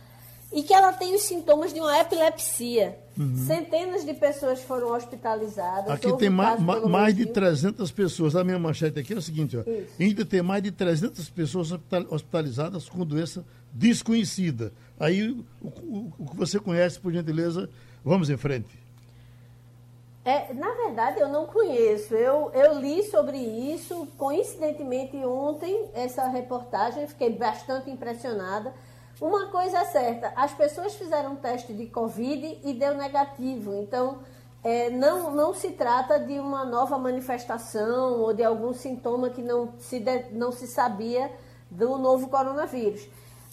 [0.56, 2.98] e que ela tem os sintomas de uma epilepsia.
[3.18, 3.38] Uhum.
[3.48, 5.90] Centenas de pessoas foram hospitalizadas.
[5.90, 8.36] Aqui tem mais, mais de 300 pessoas.
[8.36, 9.64] A minha manchete aqui é o seguinte: ó,
[10.00, 11.72] ainda tem mais de 300 pessoas
[12.10, 14.74] hospitalizadas com doença desconhecida.
[15.00, 17.70] Aí, o, o, o que você conhece, por gentileza,
[18.04, 18.86] vamos em frente.
[20.26, 22.16] É, na verdade, eu não conheço.
[22.16, 28.74] Eu, eu li sobre isso, coincidentemente, ontem, essa reportagem, fiquei bastante impressionada.
[29.20, 33.74] Uma coisa é certa, as pessoas fizeram um teste de Covid e deu negativo.
[33.74, 34.20] Então,
[34.62, 39.74] é, não, não se trata de uma nova manifestação ou de algum sintoma que não
[39.78, 41.32] se, de, não se sabia
[41.72, 43.08] do novo coronavírus.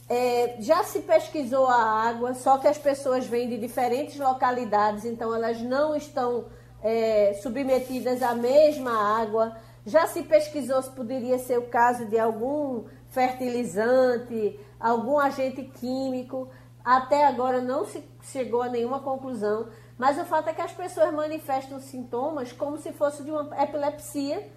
[0.08, 1.76] É, já se pesquisou a
[2.08, 6.46] água, só que as pessoas vêm de diferentes localidades, então elas não estão
[6.82, 9.56] é, submetidas à mesma água.
[9.86, 16.48] Já se pesquisou se poderia ser o caso de algum fertilizante, algum agente químico.
[16.84, 21.14] Até agora não se chegou a nenhuma conclusão, mas o fato é que as pessoas
[21.14, 24.48] manifestam sintomas como se fosse de uma epilepsia,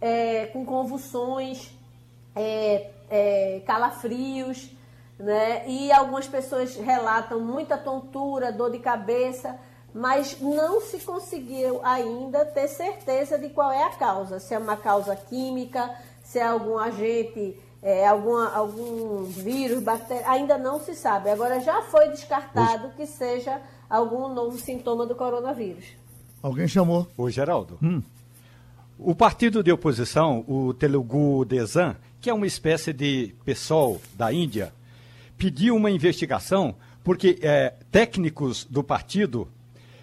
[0.00, 1.70] é, com convulsões,
[2.34, 4.70] é, é, calafrios,
[5.18, 5.68] né?
[5.68, 9.58] E algumas pessoas relatam muita tontura, dor de cabeça,
[9.92, 14.76] mas não se conseguiu ainda ter certeza de qual é a causa, se é uma
[14.76, 21.30] causa química, se é algum agente é, alguma, algum vírus, bactéria, ainda não se sabe.
[21.30, 25.84] Agora já foi descartado que seja algum novo sintoma do coronavírus.
[26.42, 27.06] Alguém chamou?
[27.16, 27.78] O Geraldo.
[27.80, 28.02] Hum.
[28.98, 34.72] O partido de oposição, o Telugu Desam, que é uma espécie de PSOL da Índia,
[35.38, 39.46] pediu uma investigação porque é, técnicos do partido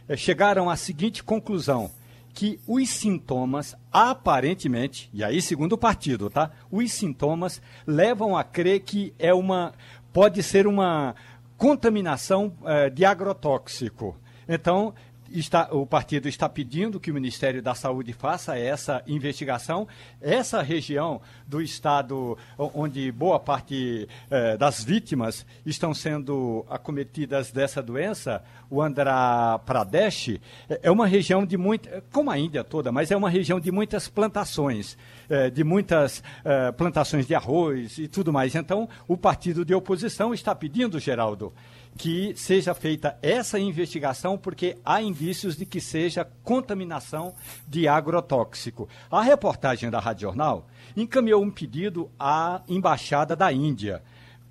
[0.08, 1.91] é, chegaram à seguinte conclusão
[2.34, 6.52] que os sintomas, aparentemente, e aí segundo o partido, tá?
[6.72, 9.74] Os sintomas levam a crer que é uma.
[10.12, 11.15] pode ser uma
[11.58, 14.17] contaminação é, de agrotóxico.
[14.48, 14.93] Então,
[15.39, 19.88] está, o partido está pedindo que o Ministério da Saúde faça essa investigação.
[20.22, 28.43] Essa região do estado onde boa parte eh, das vítimas estão sendo acometidas dessa doença,
[28.69, 30.39] o Andhra Pradesh,
[30.82, 34.08] é uma região de muita, como a Índia toda, mas é uma região de muitas
[34.08, 34.98] plantações,
[35.30, 38.56] eh, de muitas eh, plantações de arroz e tudo mais.
[38.56, 41.54] Então, o partido de oposição está pedindo, Geraldo,
[41.97, 47.34] que seja feita essa investigação, porque há indícios de que seja contaminação
[47.67, 48.89] de agrotóxico.
[49.10, 54.02] A reportagem da Rádio Jornal encaminhou um pedido à Embaixada da Índia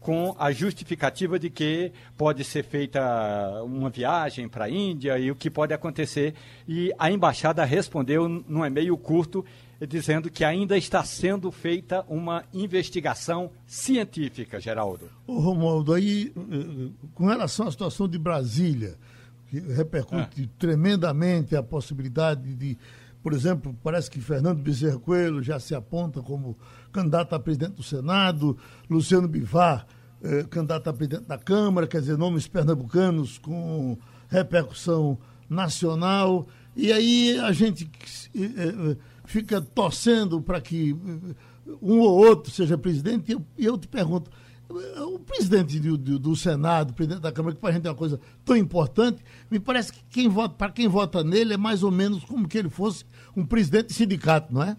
[0.02, 5.36] com a justificativa de que pode ser feita uma viagem para a Índia e o
[5.36, 6.34] que pode acontecer.
[6.66, 9.44] E a embaixada respondeu num e-mail curto
[9.86, 15.10] dizendo que ainda está sendo feita uma investigação científica, Geraldo.
[15.26, 18.96] Ô, Romualdo, aí, eh, com relação à situação de Brasília,
[19.48, 20.48] que repercute é.
[20.58, 22.78] tremendamente a possibilidade de,
[23.22, 26.56] por exemplo, parece que Fernando Bezerra Coelho já se aponta como
[26.92, 28.56] candidato a presidente do Senado,
[28.88, 29.86] Luciano Bivar,
[30.22, 35.18] eh, candidato a presidente da Câmara, quer dizer, nomes pernambucanos com repercussão
[35.48, 36.46] nacional.
[36.74, 37.90] E aí a gente
[38.34, 40.96] é, fica torcendo para que
[41.80, 44.30] um ou outro seja presidente, e eu, eu te pergunto,
[44.68, 47.96] o presidente do, do, do, Senado, presidente da Câmara, que para a gente é uma
[47.96, 51.90] coisa tão importante, me parece que quem vota, para quem vota nele é mais ou
[51.90, 53.04] menos como que ele fosse
[53.36, 54.76] um presidente de sindicato, não é?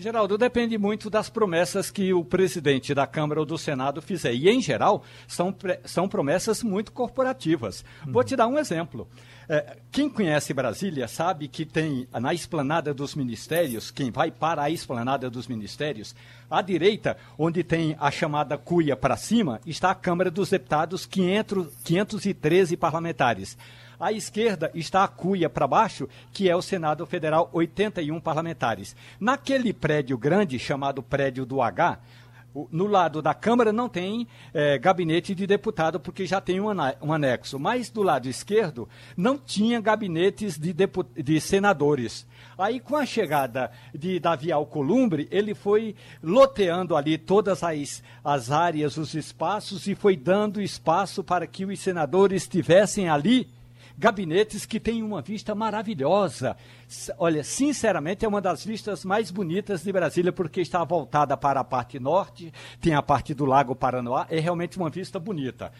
[0.00, 4.32] Geraldo, depende muito das promessas que o presidente da Câmara ou do Senado fizer.
[4.32, 7.84] E, em geral, são, são promessas muito corporativas.
[8.06, 8.12] Uhum.
[8.12, 9.06] Vou te dar um exemplo.
[9.46, 14.70] É, quem conhece Brasília sabe que tem na esplanada dos ministérios, quem vai para a
[14.70, 16.14] esplanada dos ministérios,
[16.50, 21.66] à direita, onde tem a chamada cuia para cima, está a Câmara dos Deputados, 500,
[21.84, 23.58] 513 parlamentares.
[24.00, 28.96] À esquerda está a cuia para baixo, que é o Senado Federal, 81 parlamentares.
[29.20, 31.98] Naquele prédio grande, chamado Prédio do H,
[32.72, 37.58] no lado da Câmara não tem é, gabinete de deputado, porque já tem um anexo.
[37.58, 40.74] Mas do lado esquerdo não tinha gabinetes de,
[41.22, 42.26] de senadores.
[42.58, 48.96] Aí, com a chegada de Davi Alcolumbre, ele foi loteando ali todas as, as áreas,
[48.96, 53.48] os espaços, e foi dando espaço para que os senadores estivessem ali
[54.00, 56.56] gabinetes que têm uma vista maravilhosa.
[57.18, 61.64] Olha, sinceramente, é uma das vistas mais bonitas de Brasília, porque está voltada para a
[61.64, 65.70] parte norte, tem a parte do Lago Paranoá, é realmente uma vista bonita.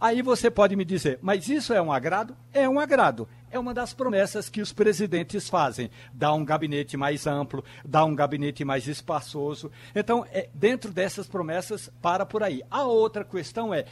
[0.00, 2.36] Aí você pode me dizer, mas isso é um agrado?
[2.52, 3.28] É um agrado.
[3.50, 5.90] É uma das promessas que os presidentes fazem.
[6.12, 9.70] Dá um gabinete mais amplo, dá um gabinete mais espaçoso.
[9.94, 12.62] Então, é, dentro dessas promessas, para por aí.
[12.70, 13.84] A outra questão é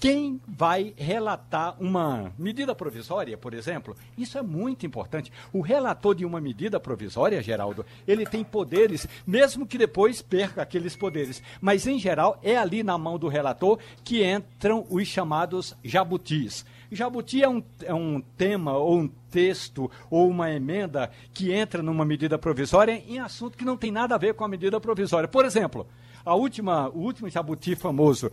[0.00, 5.30] quem vai relatar uma medida provisória, por exemplo, isso é muito importante.
[5.52, 10.96] O relator de uma medida provisória, Geraldo, ele tem poderes, mesmo que depois perca aqueles
[10.96, 11.42] poderes.
[11.60, 16.64] Mas, em geral, é ali na mão do relator que entram os chamados jabutis.
[16.90, 22.06] Jabuti é um, é um tema ou um texto ou uma emenda que entra numa
[22.06, 25.28] medida provisória em assunto que não tem nada a ver com a medida provisória.
[25.28, 25.86] Por exemplo,
[26.24, 28.30] a última, o último jabuti famoso,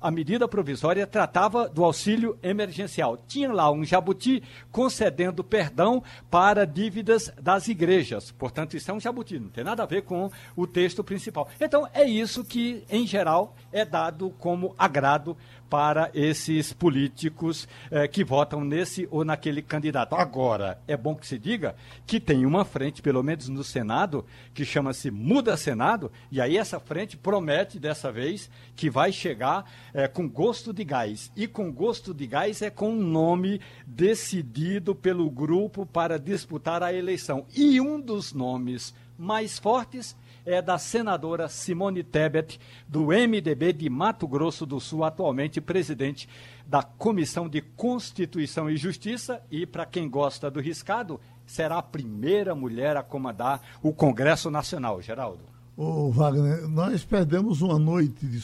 [0.00, 3.18] a medida provisória tratava do auxílio emergencial.
[3.28, 4.42] Tinha lá um jabuti
[4.72, 8.30] concedendo perdão para dívidas das igrejas.
[8.30, 11.48] Portanto, isso é um jabuti, não tem nada a ver com o texto principal.
[11.60, 15.36] Então, é isso que, em geral, é dado como agrado
[15.70, 20.16] para esses políticos eh, que votam nesse ou naquele candidato.
[20.16, 24.64] Agora, é bom que se diga que tem uma frente, pelo menos no Senado, que
[24.64, 29.64] chama-se Muda Senado, e aí essa frente promete dessa vez que vai chegar
[29.94, 31.30] eh, com gosto de gás.
[31.36, 36.92] E com gosto de gás é com um nome decidido pelo grupo para disputar a
[36.92, 37.46] eleição.
[37.54, 44.26] E um dos nomes mais fortes é da senadora Simone Tebet, do MDB de Mato
[44.26, 46.28] Grosso do Sul, atualmente presidente
[46.66, 49.42] da Comissão de Constituição e Justiça.
[49.50, 55.02] E, para quem gosta do riscado, será a primeira mulher a comandar o Congresso Nacional.
[55.02, 55.42] Geraldo.
[55.76, 58.40] Ô, Wagner, nós perdemos uma noite de,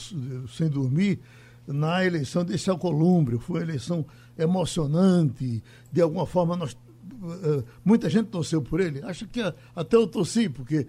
[0.49, 1.21] sem dormir
[1.67, 3.39] na eleição desse Alcolumbre.
[3.39, 4.07] Foi uma eleição
[4.39, 5.63] emocionante.
[5.93, 9.03] De alguma forma, nós, uh, muita gente torceu por ele.
[9.03, 9.41] Acho que
[9.75, 10.87] até eu torci, porque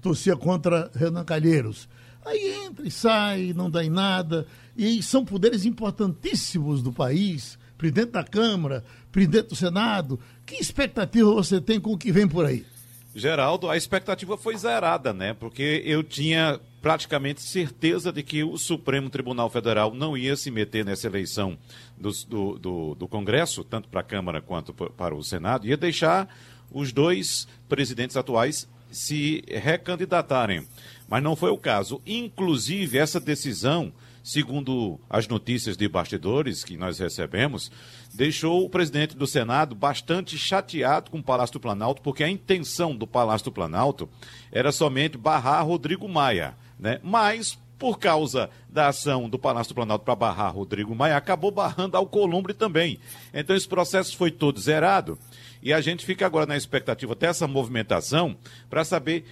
[0.00, 1.88] torcia contra Renan Calheiros.
[2.24, 4.46] Aí entra e sai, não dá em nada.
[4.76, 10.18] E são poderes importantíssimos do país, presidente da Câmara, presidente do Senado.
[10.46, 12.64] Que expectativa você tem com o que vem por aí?
[13.14, 15.34] Geraldo, a expectativa foi zerada, né?
[15.34, 20.84] Porque eu tinha praticamente certeza de que o Supremo Tribunal Federal não ia se meter
[20.84, 21.56] nessa eleição
[21.96, 26.28] do, do, do, do Congresso, tanto para a Câmara quanto para o Senado, ia deixar
[26.72, 30.66] os dois presidentes atuais se recandidatarem.
[31.08, 32.00] Mas não foi o caso.
[32.06, 33.92] Inclusive, essa decisão,
[34.22, 37.70] segundo as notícias de bastidores que nós recebemos,
[38.14, 42.96] deixou o presidente do Senado bastante chateado com o Palácio do Planalto, porque a intenção
[42.96, 44.08] do Palácio do Planalto
[44.50, 46.54] era somente barrar Rodrigo Maia.
[46.78, 47.00] Né?
[47.02, 51.96] Mas, por causa da ação do Palácio do Planalto para barrar Rodrigo Maia, acabou barrando
[51.96, 52.98] Alcolumbre também.
[53.32, 55.18] Então, esse processo foi todo zerado.
[55.64, 58.36] E a gente fica agora na expectativa dessa movimentação
[58.68, 59.24] para saber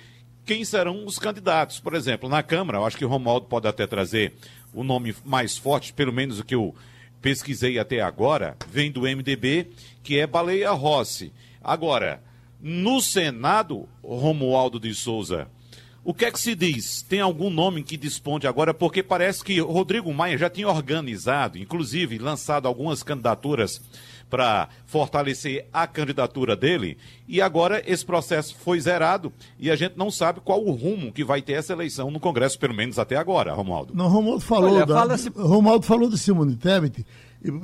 [0.47, 1.79] quem serão os candidatos.
[1.79, 4.33] Por exemplo, na Câmara, eu acho que o Romualdo pode até trazer
[4.73, 6.75] o nome mais forte, pelo menos o que eu
[7.21, 9.69] pesquisei até agora, vem do MDB,
[10.03, 11.35] que é Baleia Rossi.
[11.63, 12.23] Agora,
[12.59, 15.49] no Senado, Romualdo de Souza,
[16.03, 17.03] o que é que se diz?
[17.03, 18.73] Tem algum nome que disponde agora?
[18.73, 23.81] Porque parece que Rodrigo Maia já tinha organizado, inclusive lançado algumas candidaturas
[24.33, 26.97] para fortalecer a candidatura dele.
[27.29, 31.23] E agora esse processo foi zerado e a gente não sabe qual o rumo que
[31.23, 33.95] vai ter essa eleição no Congresso, pelo menos até agora, Romualdo.
[33.95, 35.29] Não, Romualdo falou, Olha, da, fala -se...
[35.29, 37.05] Romualdo falou de Simone Tebet
[37.45, 37.63] Eu,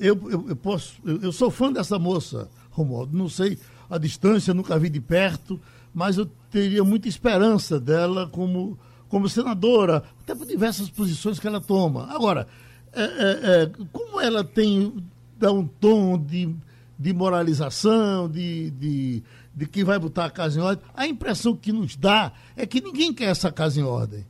[0.00, 3.16] eu, eu posso, eu, sou fã dessa moça, Romualdo.
[3.16, 3.56] Não sei
[3.88, 5.60] a distância, nunca vi de perto,
[5.94, 8.76] mas eu teria muita esperança dela como,
[9.08, 12.08] como senadora, até por diversas posições que ela toma.
[12.12, 12.48] Agora,
[12.92, 14.92] é, é, é, como ela tem
[15.40, 16.54] dá um tom de,
[16.98, 19.22] de moralização, de, de,
[19.54, 22.80] de que vai botar a casa em ordem, a impressão que nos dá é que
[22.80, 24.26] ninguém quer essa casa em ordem.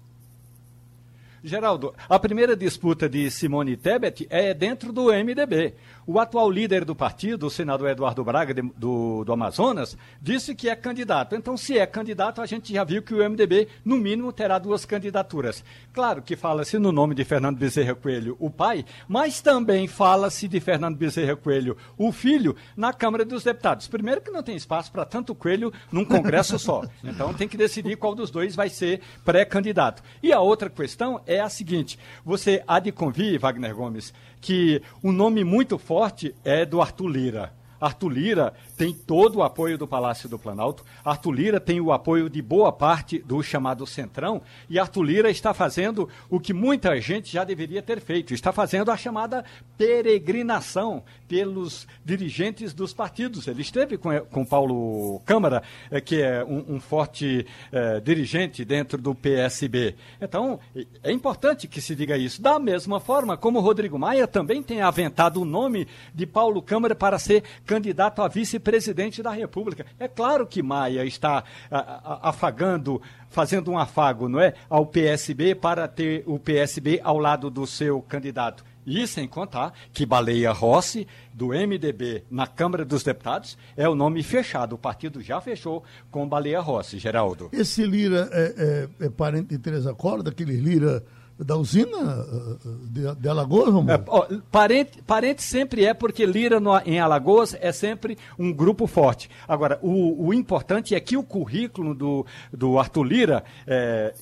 [1.42, 5.74] Geraldo, a primeira disputa de Simone Tebet é dentro do MDB.
[6.06, 10.68] O atual líder do partido, o senador Eduardo Braga, de, do, do Amazonas, disse que
[10.68, 11.34] é candidato.
[11.36, 14.84] Então, se é candidato, a gente já viu que o MDB, no mínimo, terá duas
[14.84, 15.62] candidaturas.
[15.92, 20.60] Claro que fala-se no nome de Fernando Bezerra Coelho, o pai, mas também fala-se de
[20.60, 23.88] Fernando Bezerra Coelho, o filho, na Câmara dos Deputados.
[23.88, 26.82] Primeiro que não tem espaço para tanto coelho num congresso só.
[27.02, 30.02] Então, tem que decidir qual dos dois vai ser pré-candidato.
[30.22, 35.12] E a outra questão é a seguinte: você há de convir, Wagner Gomes, que um
[35.12, 37.52] nome muito forte é do Arthur Lira.
[37.80, 40.86] Arthur Lira tem todo o apoio do Palácio do Planalto.
[41.04, 44.40] Arthur Lira tem o apoio de boa parte do chamado Centrão.
[44.70, 48.90] E Arthur Lira está fazendo o que muita gente já deveria ter feito: está fazendo
[48.90, 49.44] a chamada
[49.76, 53.46] peregrinação pelos dirigentes dos partidos.
[53.46, 58.96] Ele esteve com, com Paulo Câmara, eh, que é um, um forte eh, dirigente dentro
[58.96, 59.94] do PSB.
[60.22, 60.58] Então,
[61.02, 62.40] é importante que se diga isso.
[62.40, 67.18] Da mesma forma como Rodrigo Maia também tem aventado o nome de Paulo Câmara para
[67.18, 69.84] ser candidato a vice-presidente presidente da República.
[69.98, 71.42] É claro que Maia está
[72.22, 77.66] afagando, fazendo um afago, não é, ao PSB para ter o PSB ao lado do
[77.66, 78.64] seu candidato.
[78.86, 84.22] E sem contar que Baleia Rossi, do MDB na Câmara dos Deputados, é o nome
[84.22, 84.74] fechado.
[84.74, 87.50] O partido já fechou com Baleia Rossi, Geraldo.
[87.52, 91.04] Esse Lira é, é, é parente de Teresa Corda, aquele Lira
[91.44, 93.90] da usina eh, de, de Alagoas, Romulo?
[93.90, 98.86] É, ó, parente, parente sempre é, porque Lira no, em Alagoas é sempre um grupo
[98.86, 99.30] forte.
[99.48, 104.14] Agora, o, o importante é que o currículo do, do Arthur Lira é,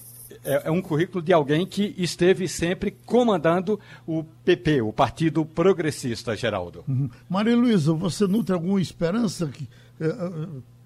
[0.44, 6.36] é, é, um currículo de alguém que esteve sempre comandando o PP, o Partido Progressista,
[6.36, 6.84] Geraldo.
[6.86, 7.10] Uhum.
[7.28, 9.68] Maria Luísa, você nutre alguma esperança, que,
[10.00, 10.08] é,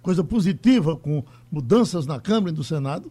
[0.01, 3.11] coisa positiva com mudanças na Câmara e no Senado?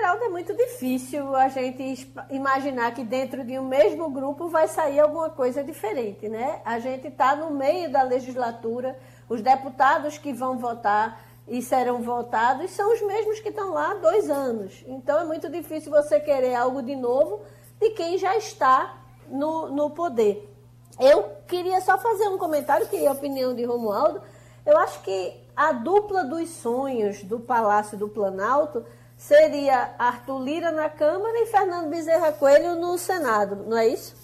[0.00, 4.98] Geraldo, é muito difícil a gente imaginar que dentro de um mesmo grupo vai sair
[4.98, 6.62] alguma coisa diferente, né?
[6.64, 8.98] A gente está no meio da legislatura,
[9.28, 13.94] os deputados que vão votar e serão votados são os mesmos que estão lá há
[13.96, 14.82] dois anos.
[14.86, 17.42] Então é muito difícil você querer algo de novo
[17.78, 20.50] de quem já está no, no poder.
[20.98, 24.22] Eu queria só fazer um comentário, queria a opinião de Romualdo.
[24.64, 28.82] Eu acho que a dupla dos sonhos do Palácio do Planalto
[29.20, 34.16] seria Arthur Lira na Câmara e Fernando Bezerra Coelho no Senado, não é isso?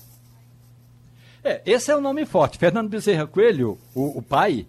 [1.45, 2.59] É, esse é o nome forte.
[2.59, 4.67] Fernando Bezerra Coelho, o, o pai,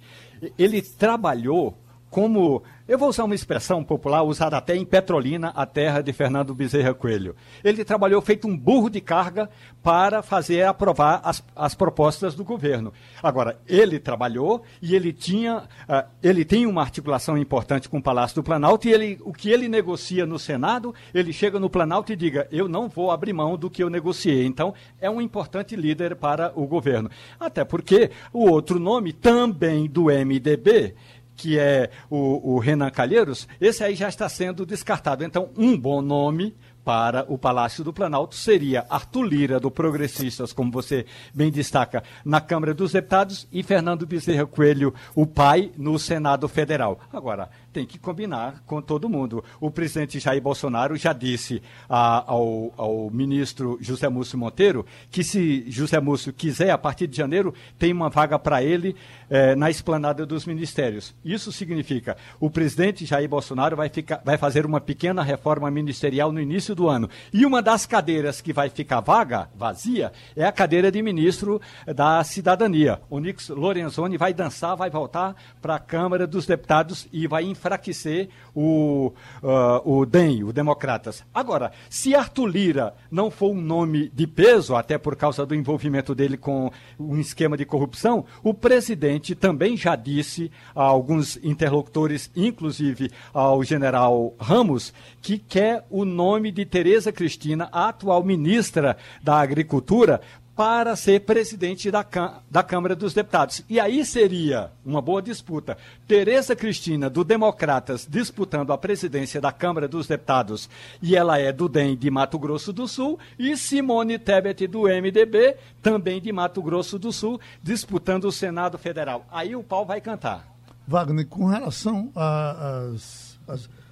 [0.60, 1.76] ele trabalhou
[2.12, 6.56] como eu vou usar uma expressão popular usada até em Petrolina, a terra de Fernando
[6.56, 7.36] Bezerra Coelho.
[7.64, 9.50] Ele trabalhou feito um burro de carga
[9.84, 12.94] para fazer aprovar as, as propostas do governo.
[13.22, 18.36] Agora, ele trabalhou e ele tinha, uh, ele tem uma articulação importante com o Palácio
[18.36, 22.16] do Planalto e ele, o que ele negocia no Senado, ele chega no Planalto e
[22.16, 24.46] diga, eu não vou abrir mão do que eu negociei.
[24.46, 27.10] Então, é um importante líder para o governo.
[27.38, 30.96] Até porque o outro nome também do MDB
[31.38, 35.24] que é o, o Renan Calheiros, esse aí já está sendo descartado.
[35.24, 36.56] Então, um bom nome
[36.88, 42.40] para o Palácio do Planalto seria Arthur Lira, do Progressistas, como você bem destaca, na
[42.40, 46.98] Câmara dos Deputados, e Fernando Bezerra Coelho, o pai, no Senado Federal.
[47.12, 49.44] Agora, tem que combinar com todo mundo.
[49.62, 55.64] O presidente Jair Bolsonaro já disse a, ao, ao ministro José Múcio Monteiro que se
[55.70, 58.96] José Múcio quiser, a partir de janeiro, tem uma vaga para ele
[59.30, 61.14] eh, na esplanada dos ministérios.
[61.24, 66.42] Isso significa o presidente Jair Bolsonaro vai, ficar, vai fazer uma pequena reforma ministerial no
[66.42, 67.08] início do ano.
[67.32, 72.24] E uma das cadeiras que vai ficar vaga, vazia, é a cadeira de ministro da
[72.24, 73.00] Cidadania.
[73.08, 78.30] O Nix Lorenzoni vai dançar, vai voltar para a Câmara dos Deputados e vai enfraquecer
[78.56, 79.14] o,
[79.44, 81.24] uh, o DEM, o Democratas.
[81.34, 86.16] Agora, se Arthur Lira não for um nome de peso, até por causa do envolvimento
[86.16, 93.12] dele com um esquema de corrupção, o presidente também já disse a alguns interlocutores, inclusive
[93.34, 100.22] ao general Ramos, que quer o nome de Tereza Cristina, a atual ministra da Agricultura,
[100.58, 102.04] para ser presidente da,
[102.50, 103.64] da Câmara dos Deputados.
[103.70, 105.78] E aí seria uma boa disputa.
[106.08, 110.68] Tereza Cristina, do Democratas, disputando a presidência da Câmara dos Deputados,
[111.00, 115.58] e ela é do DEM de Mato Grosso do Sul, e Simone Tebet, do MDB,
[115.80, 119.28] também de Mato Grosso do Sul, disputando o Senado Federal.
[119.32, 120.58] Aí o pau vai cantar.
[120.88, 123.38] Wagner, com relação às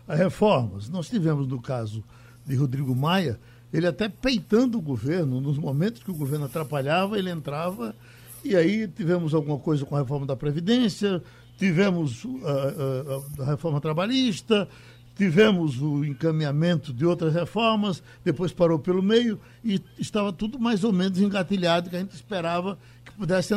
[0.10, 2.04] reformas, nós tivemos no caso
[2.44, 3.40] de Rodrigo Maia
[3.76, 7.94] ele até peitando o governo, nos momentos que o governo atrapalhava, ele entrava,
[8.44, 11.22] e aí tivemos alguma coisa com a reforma da Previdência,
[11.58, 14.68] tivemos a, a, a reforma trabalhista,
[15.18, 20.94] tivemos o encaminhamento de outras reformas, depois parou pelo meio e estava tudo mais ou
[20.94, 23.54] menos engatilhado, que a gente esperava que pudesse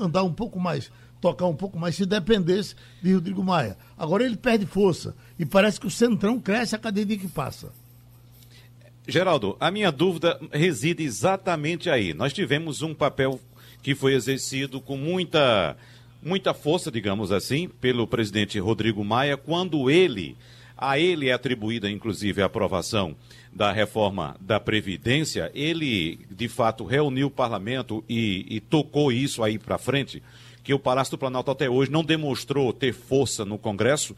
[0.00, 3.78] andar um pouco mais, tocar um pouco mais, se dependesse de Rodrigo Maia.
[3.96, 7.72] Agora ele perde força e parece que o Centrão cresce a cada dia que passa.
[9.06, 12.14] Geraldo, a minha dúvida reside exatamente aí.
[12.14, 13.40] Nós tivemos um papel
[13.82, 15.76] que foi exercido com muita,
[16.22, 20.36] muita força, digamos assim, pelo presidente Rodrigo Maia, quando ele,
[20.76, 23.16] a ele é atribuída inclusive a aprovação
[23.52, 29.58] da reforma da Previdência, ele de fato reuniu o parlamento e, e tocou isso aí
[29.58, 30.22] para frente,
[30.62, 34.16] que o Palácio do Planalto até hoje não demonstrou ter força no Congresso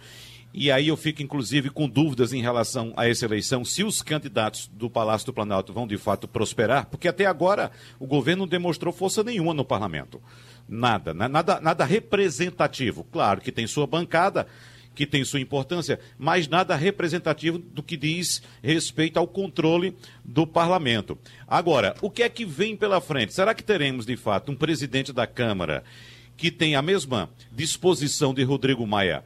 [0.56, 4.70] e aí eu fico, inclusive, com dúvidas em relação a essa eleição, se os candidatos
[4.72, 8.92] do Palácio do Planalto vão de fato prosperar, porque até agora o governo não demonstrou
[8.92, 10.22] força nenhuma no parlamento.
[10.68, 11.26] Nada, né?
[11.26, 13.02] nada, nada representativo.
[13.10, 14.46] Claro que tem sua bancada,
[14.94, 21.18] que tem sua importância, mas nada representativo do que diz respeito ao controle do parlamento.
[21.48, 23.34] Agora, o que é que vem pela frente?
[23.34, 25.82] Será que teremos, de fato, um presidente da Câmara
[26.36, 29.24] que tem a mesma disposição de Rodrigo Maia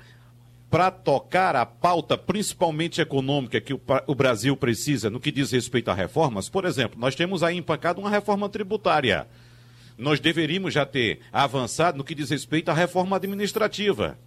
[0.70, 5.90] para tocar a pauta, principalmente econômica, que o, o, Brasil precisa no que diz respeito
[5.90, 9.26] a reformas, por exemplo, nós temos aí empancado uma reforma tributária.
[9.96, 14.18] Nós deveríamos já ter avançado no que diz respeito à reforma administrativa.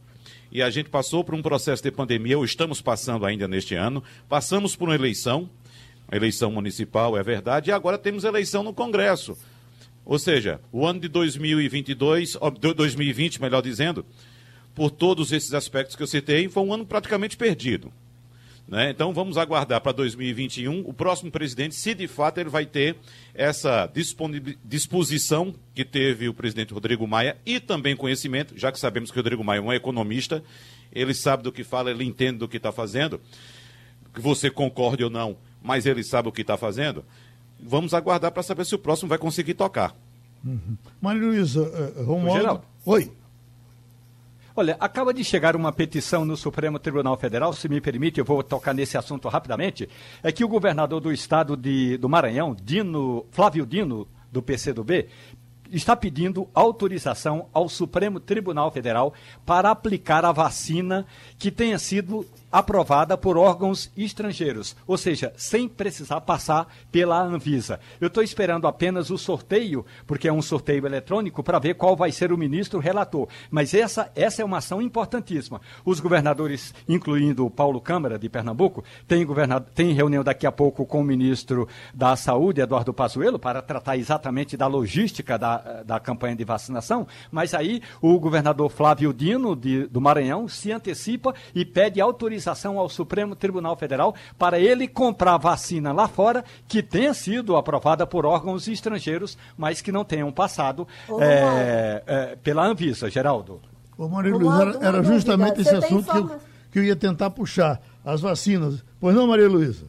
[0.52, 4.04] E a gente passou por um processo de pandemia, ou estamos passando ainda neste ano,
[4.28, 5.50] passamos por uma eleição,
[6.12, 9.38] eleição municipal, é verdade, e agora temos eleição no Congresso.
[10.04, 12.38] Ou seja, o ano de 2022,
[12.76, 14.06] 2020, melhor dizendo,
[14.74, 17.91] por todos esses aspectos que eu citei, foi um ano praticamente perdido.
[18.67, 18.89] Né?
[18.89, 22.95] Então vamos aguardar para 2021 o próximo presidente, se de fato ele vai ter
[23.34, 23.91] essa
[24.63, 29.22] disposição que teve o presidente Rodrigo Maia e também conhecimento, já que sabemos que o
[29.22, 30.41] Rodrigo Maia é um economista,
[30.89, 33.19] ele sabe do que fala, ele entende do que está fazendo,
[34.13, 37.03] que você concorde ou não, mas ele sabe o que está fazendo.
[37.59, 39.95] Vamos aguardar para saber se o próximo vai conseguir tocar.
[40.45, 40.78] Uhum.
[41.01, 42.63] Maria Luísa, uh, Romualdo.
[42.86, 43.11] Oi.
[44.56, 48.43] Olha, acaba de chegar uma petição no Supremo Tribunal Federal, se me permite, eu vou
[48.43, 49.88] tocar nesse assunto rapidamente,
[50.22, 55.08] é que o governador do estado de, do Maranhão, Dino, Flávio Dino, do PCdoB,
[55.72, 59.13] está pedindo autorização ao Supremo Tribunal Federal
[59.45, 61.05] para aplicar a vacina
[61.38, 67.80] que tenha sido aprovada por órgãos estrangeiros, ou seja, sem precisar passar pela Anvisa.
[67.99, 72.11] Eu estou esperando apenas o sorteio, porque é um sorteio eletrônico, para ver qual vai
[72.11, 73.28] ser o ministro relator.
[73.49, 75.61] Mas essa, essa é uma ação importantíssima.
[75.86, 79.26] Os governadores, incluindo o Paulo Câmara, de Pernambuco, tem,
[79.74, 84.57] tem reunião daqui a pouco com o ministro da Saúde, Eduardo Pazuello, para tratar exatamente
[84.57, 87.07] da logística da, da campanha de vacinação.
[87.32, 92.89] Mas aí o governador Flávio Dino, de, do Maranhão, se antecipa e pede autorização ao
[92.89, 98.68] Supremo Tribunal Federal para ele comprar vacina lá fora que tenha sido aprovada por órgãos
[98.68, 100.88] estrangeiros, mas que não tenham passado
[101.20, 103.62] é, é, pela Anvisa, Geraldo.
[103.97, 106.39] Ô, Maria Luísa, era, era justamente esse assunto que eu,
[106.72, 108.84] que eu ia tentar puxar, as vacinas.
[108.99, 109.86] Pois não, Maria Luísa?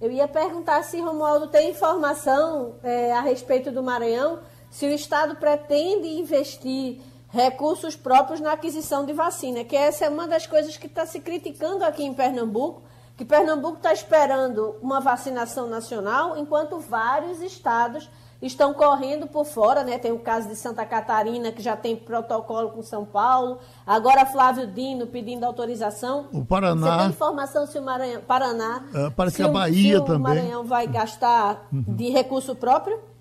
[0.00, 4.40] Eu ia perguntar se Romualdo tem informação é, a respeito do Maranhão,
[4.74, 10.26] se o Estado pretende investir recursos próprios na aquisição de vacina, que essa é uma
[10.26, 12.82] das coisas que está se criticando aqui em Pernambuco,
[13.16, 18.10] que Pernambuco está esperando uma vacinação nacional, enquanto vários estados
[18.42, 19.96] estão correndo por fora, né?
[19.96, 23.60] Tem o caso de Santa Catarina, que já tem protocolo com São Paulo.
[23.86, 26.26] Agora Flávio Dino pedindo autorização.
[26.32, 26.90] O Paraná.
[26.90, 30.16] Você tem informação se o Maranhão, Paraná, é, parece que a Bahia se também.
[30.16, 31.94] o Maranhão vai gastar uhum.
[31.94, 33.13] de recurso próprio?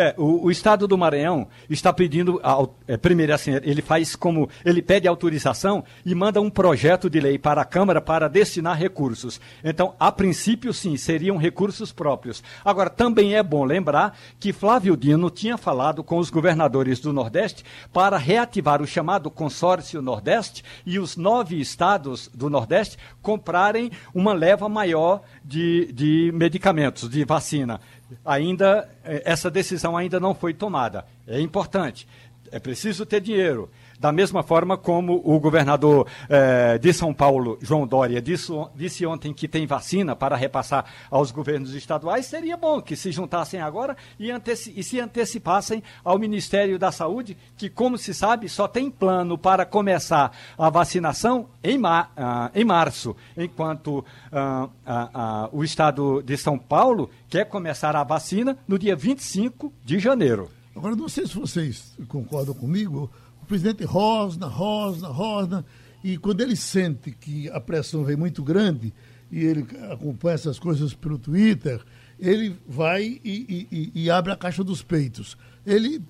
[0.00, 2.40] É, o, o, Estado do Maranhão está pedindo,
[2.86, 7.36] é, primeiro assim, ele faz como, ele pede autorização e manda um projeto de lei
[7.36, 9.40] para a Câmara para destinar recursos.
[9.64, 12.44] Então, a princípio, sim, seriam recursos próprios.
[12.64, 17.64] Agora, também é bom lembrar que Flávio Dino tinha falado com os governadores do Nordeste
[17.92, 24.68] para reativar o chamado consórcio Nordeste e os nove estados do Nordeste comprarem uma leva
[24.68, 27.80] maior de, de medicamentos, de vacina
[28.24, 31.04] ainda eh, essa decisão ainda não foi tomada.
[31.26, 32.06] É importante.
[32.50, 33.70] É preciso ter dinheiro.
[33.98, 39.34] Da mesma forma como o governador eh, de São Paulo, João Dória, disse, disse, ontem
[39.34, 44.30] que tem vacina para repassar aos governos estaduais, seria bom que se juntassem agora e,
[44.30, 49.66] e se antecipassem ao Ministério da Saúde, que, como se sabe, só tem plano para
[49.66, 56.56] começar a vacinação em, mar, uh, em março, enquanto uh, uh, o estado de São
[56.56, 60.48] Paulo quer começar a vacina no dia 25 de janeiro.
[60.74, 63.10] Agora, não sei se vocês concordam comigo
[63.48, 65.64] presidente rosna, rosna, rosna,
[66.04, 68.92] e quando ele sente que a pressão vem muito grande,
[69.32, 71.80] e ele acompanha essas coisas pelo Twitter,
[72.20, 75.36] ele vai e, e, e abre a caixa dos peitos.
[75.66, 76.02] Ele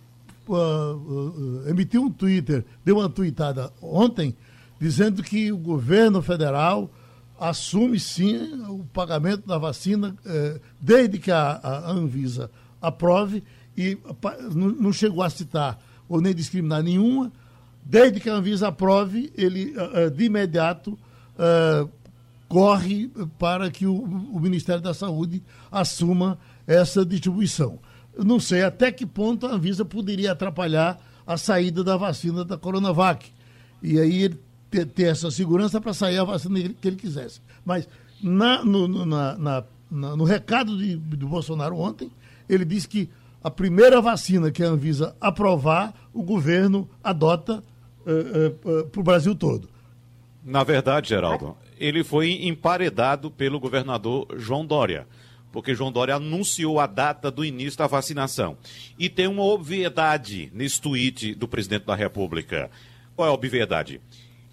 [0.47, 4.37] uh, uh, emitiu um Twitter, deu uma tweetada ontem,
[4.81, 6.91] dizendo que o governo federal
[7.39, 8.37] assume sim
[8.69, 13.43] o pagamento da vacina uh, desde que a, a Anvisa aprove
[13.77, 13.97] e
[14.53, 15.79] não chegou a citar
[16.09, 17.33] ou nem discriminar nenhuma.
[17.85, 21.89] Desde que a Anvisa aprove, ele uh, de imediato uh,
[22.49, 27.79] corre para que o, Ministério da Saúde assuma essa distribuição.
[28.17, 33.31] Não sei até que ponto a Anvisa poderia atrapalhar a saída da vacina da Coronavac.
[33.83, 34.41] E aí ele
[34.71, 37.41] ter, ter essa segurança para sair a vacina que ele quisesse.
[37.65, 37.89] Mas
[38.23, 42.11] na, no, na, na, no recado de, do Bolsonaro ontem,
[42.49, 43.09] ele disse que
[43.43, 47.63] a primeira vacina que a Anvisa aprovar, o governo adota
[48.07, 49.69] uh, uh, uh, para o Brasil todo.
[50.45, 55.07] Na verdade, Geraldo, ele foi emparedado pelo governador João Dória,
[55.53, 58.57] porque João Dória anunciou a data do início da vacinação.
[58.99, 62.71] E tem uma obviedade nesse tweet do presidente da República.
[63.15, 64.01] Qual é a obviedade?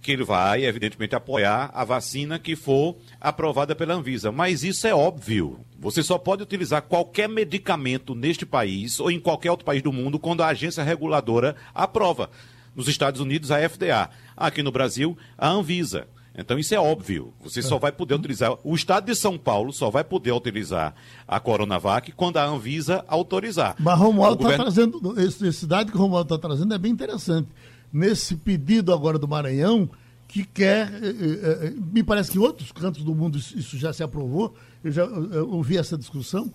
[0.05, 4.31] Que ele vai, evidentemente, apoiar a vacina que for aprovada pela Anvisa.
[4.31, 5.59] Mas isso é óbvio.
[5.79, 10.19] Você só pode utilizar qualquer medicamento neste país ou em qualquer outro país do mundo
[10.19, 12.29] quando a agência reguladora aprova.
[12.75, 14.11] Nos Estados Unidos, a FDA.
[14.37, 16.07] Aqui no Brasil, a Anvisa.
[16.37, 17.33] Então isso é óbvio.
[17.41, 18.55] Você só vai poder utilizar.
[18.63, 20.93] O Estado de São Paulo só vai poder utilizar
[21.27, 23.75] a Coronavac quando a Anvisa autorizar.
[23.79, 24.99] Mas Romualdo está governo...
[24.99, 25.19] trazendo.
[25.19, 27.47] Esse, esse dado que o Romualdo está trazendo é bem interessante
[27.95, 29.89] nesse pedido agora do Maranhão,
[30.27, 33.93] que quer, eh, eh, eh, me parece que em outros cantos do mundo isso já
[33.93, 36.51] se aprovou, eu já ouvi essa discussão,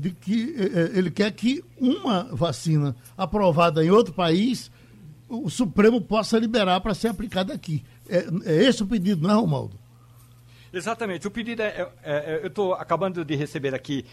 [0.00, 0.52] de que
[0.94, 4.68] ele quer que uma vacina aprovada em outro país,
[5.28, 7.84] o Supremo possa liberar para ser aplicada aqui.
[8.08, 9.78] É, é esse o pedido, não é, Romaldo?
[10.72, 11.26] Exatamente.
[11.28, 11.88] O pedido é.
[12.02, 14.04] é, é eu estou acabando de receber aqui,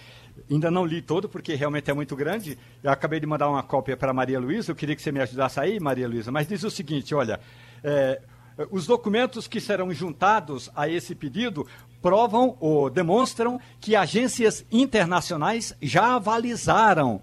[0.50, 2.58] ainda não li todo, porque realmente é muito grande.
[2.84, 4.72] Eu acabei de mandar uma cópia para Maria Luísa.
[4.72, 6.32] Eu queria que você me ajudasse aí, Maria Luísa.
[6.32, 7.40] Mas diz o seguinte: olha.
[7.84, 8.22] É,
[8.70, 11.66] os documentos que serão juntados a esse pedido
[12.02, 17.22] provam ou demonstram que agências internacionais já avalizaram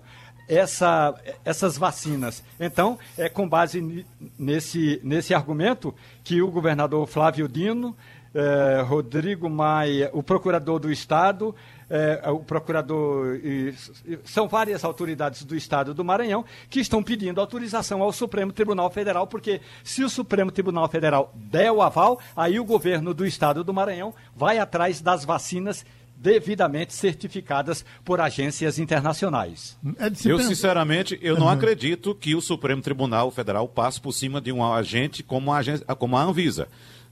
[0.48, 2.42] essa, essas vacinas.
[2.58, 4.06] Então, é com base
[4.38, 5.94] nesse, nesse argumento
[6.24, 7.94] que o governador Flávio Dino
[8.34, 11.54] é, Rodrigo Maia, o procurador do Estado,
[11.90, 13.36] é, o procurador.
[13.36, 13.74] E,
[14.24, 19.26] são várias autoridades do Estado do Maranhão que estão pedindo autorização ao Supremo Tribunal Federal,
[19.26, 23.74] porque se o Supremo Tribunal Federal der o aval, aí o governo do Estado do
[23.74, 25.84] Maranhão vai atrás das vacinas
[26.18, 29.78] devidamente certificadas por agências internacionais.
[29.98, 31.40] É eu, sinceramente, eu uhum.
[31.40, 35.58] não acredito que o Supremo Tribunal Federal passe por cima de um agente como a,
[35.58, 36.66] agência, como a Anvisa.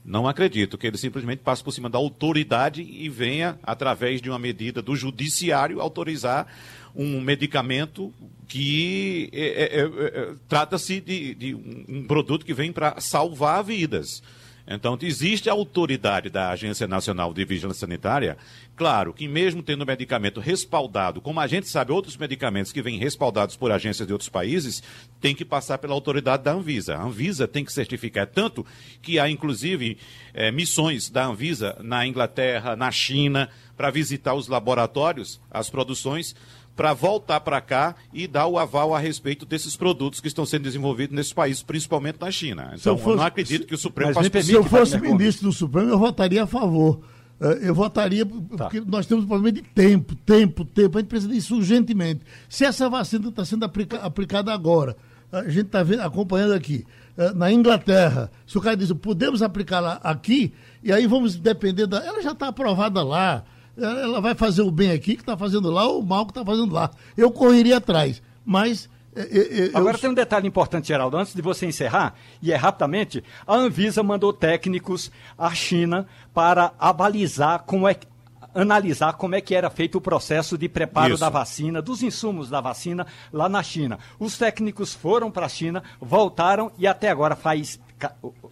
[0.07, 4.39] Não acredito que ele simplesmente passe por cima da autoridade e venha, através de uma
[4.39, 6.47] medida do judiciário, autorizar
[6.95, 8.13] um medicamento
[8.47, 14.23] que é, é, é, é trata-se de, de, um produto que vem para salvar vidas.
[14.67, 18.37] Então, existe a autoridade da Agência Nacional de Vigilância Sanitária.
[18.75, 23.55] Claro que, mesmo tendo medicamento respaldado, como a gente sabe, outros medicamentos que vêm respaldados
[23.55, 24.83] por agências de outros países,
[25.21, 26.95] tem que passar pela autoridade da Anvisa.
[26.97, 28.27] A Anvisa tem que certificar.
[28.27, 28.65] Tanto
[29.01, 29.97] que há, inclusive,
[30.33, 36.35] é, missões da Anvisa na Inglaterra, na China, para visitar os laboratórios, as produções
[36.77, 40.61] para voltar para cá e dar o aval a respeito desses produtos que estão sendo
[40.61, 42.71] desenvolvidos nesses países, principalmente na China.
[42.79, 45.51] Então, eu, fosse, eu não acredito que o Supremo faça Se eu fosse ministro do
[45.51, 47.01] Supremo, eu votaria a favor.
[47.41, 48.65] Eh, eu votaria, tá.
[48.65, 50.99] porque nós temos um problema de tempo, tempo, tempo.
[50.99, 52.21] A gente precisa disso urgentemente.
[52.47, 54.95] Se essa vacina está sendo aplica, aplicada agora,
[55.31, 56.85] a gente está acompanhando aqui,
[57.17, 60.53] eh, na Inglaterra, se o cara diz, podemos aplicá-la aqui,
[60.83, 62.05] e aí vamos depender da.
[62.05, 63.43] Ela já está aprovada lá
[63.77, 66.43] ela vai fazer o bem aqui que está fazendo lá ou o mal que está
[66.43, 66.89] fazendo lá.
[67.15, 71.41] Eu correria atrás, mas é, é, é, Agora tem um detalhe importante, Geraldo, antes de
[71.41, 77.95] você encerrar, e é rapidamente, a Anvisa mandou técnicos à China para avalizar como é
[78.53, 81.19] analisar como é que era feito o processo de preparo Isso.
[81.19, 83.99] da vacina, dos insumos da vacina lá na China.
[84.19, 87.79] Os técnicos foram para a China, voltaram e até agora faz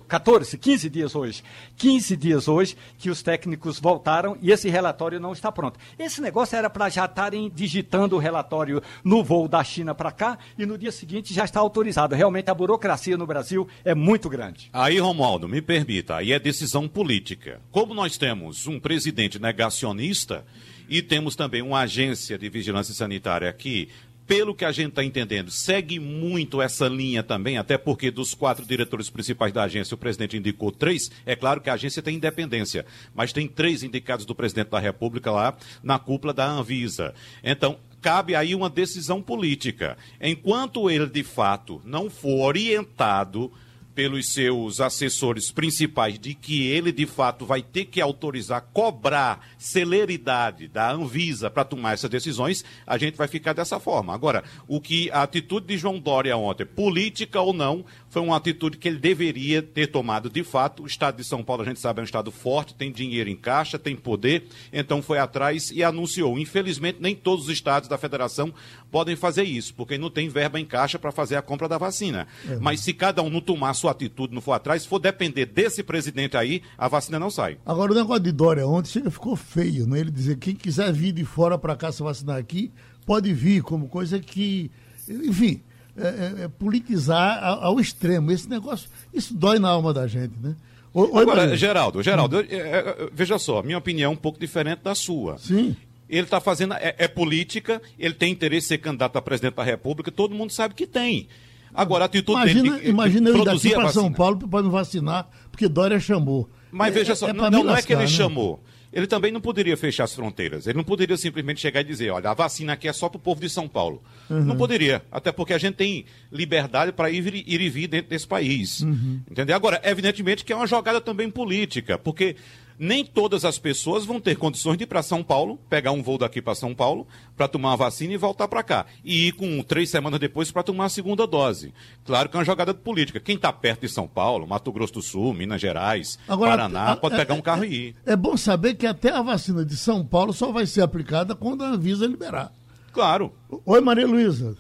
[0.07, 1.43] 14, 15 dias hoje.
[1.77, 5.79] 15 dias hoje que os técnicos voltaram e esse relatório não está pronto.
[5.97, 10.37] Esse negócio era para já estarem digitando o relatório no voo da China para cá
[10.57, 12.15] e no dia seguinte já está autorizado.
[12.15, 14.69] Realmente a burocracia no Brasil é muito grande.
[14.73, 17.61] Aí, Romualdo, me permita, aí é decisão política.
[17.71, 20.45] Como nós temos um presidente negacionista
[20.87, 23.89] e temos também uma agência de vigilância sanitária aqui
[24.27, 28.65] pelo que a gente está entendendo, segue muito essa linha também, até porque dos quatro
[28.65, 31.11] diretores principais da agência, o presidente indicou três.
[31.25, 35.31] É claro que a agência tem independência, mas tem três indicados do presidente da República
[35.31, 37.13] lá na cúpula da Anvisa.
[37.43, 39.97] Então, cabe aí uma decisão política.
[40.19, 43.51] Enquanto ele, de fato, não for orientado
[43.95, 50.67] pelos seus assessores principais de que ele de fato vai ter que autorizar, cobrar celeridade
[50.67, 54.13] da Anvisa para tomar essas decisões, a gente vai ficar dessa forma.
[54.13, 57.85] Agora, o que a atitude de João Dória ontem, política ou não,
[58.15, 60.83] foi uma atitude que ele deveria ter tomado de fato.
[60.83, 63.35] O estado de São Paulo, a gente sabe, é um estado forte, tem dinheiro em
[63.35, 66.39] caixa, tem poder, então foi atrás e anunciou.
[66.39, 68.53] Infelizmente, nem todos os estados da federação
[68.89, 72.25] podem fazer isso, porque não tem verba em caixa para fazer a compra da vacina.
[72.49, 72.55] É.
[72.55, 75.83] Mas se cada um não tomar sua atitude, não for atrás, se for depender desse
[75.83, 77.57] presidente aí, a vacina não sai.
[77.65, 79.99] Agora, o negócio de Dória ontem chega, ficou feio, né?
[79.99, 82.71] Ele dizer que quem quiser vir de fora para cá se vacinar aqui,
[83.05, 84.71] pode vir, como coisa que.
[85.09, 85.61] Enfim
[85.97, 88.31] é, é, é, politizar ao, extremo.
[88.31, 90.55] Esse negócio, isso dói na alma da gente, né?
[90.93, 92.45] O, Agora, Geraldo, Geraldo, hum.
[92.49, 95.37] eu, eu, veja só, minha opinião é um pouco diferente da sua.
[95.37, 95.75] Sim.
[96.07, 99.63] Ele está fazendo, é, é, política, ele tem interesse em ser candidato a presidente da
[99.63, 101.27] República, todo mundo sabe que tem.
[101.73, 102.89] Agora, a atitude imagina, dele.
[102.89, 106.49] Imagina ele daqui para São Paulo para não vacinar, porque Dória chamou.
[106.71, 108.07] Mas veja é, só, não, não é que ele né?
[108.07, 108.61] chamou
[108.95, 110.65] ele também não poderia fechar as fronteiras.
[110.65, 113.21] Ele não poderia simplesmente chegar e dizer, olha, a vacina aqui é só para o
[113.21, 114.01] povo de São Paulo.
[114.29, 114.45] Uhum.
[114.45, 118.25] Não poderia, até porque a gente tem liberdade para ir, ir, e vir dentro desse
[118.25, 118.79] país.
[118.79, 119.19] Uhum.
[119.29, 119.53] Entendeu?
[119.53, 122.37] Agora, evidentemente que é uma jogada também política, porque
[122.77, 126.17] nem todas as pessoas vão ter condições de ir para São Paulo, pegar um voo
[126.17, 128.85] daqui para São Paulo, para tomar a vacina e voltar para cá.
[129.03, 131.73] E ir com três semanas depois para tomar a segunda dose.
[132.05, 133.19] Claro que é uma jogada política.
[133.19, 136.95] Quem está perto de São Paulo, Mato Grosso do Sul, Minas Gerais, Agora, Paraná, a,
[136.95, 137.95] pode pegar um carro é, e ir.
[138.05, 141.63] É bom saber que até a vacina de São Paulo só vai ser aplicada quando
[141.63, 142.51] a Anvisa liberar.
[142.91, 143.33] Claro.
[143.65, 144.55] Oi, Maria Luísa.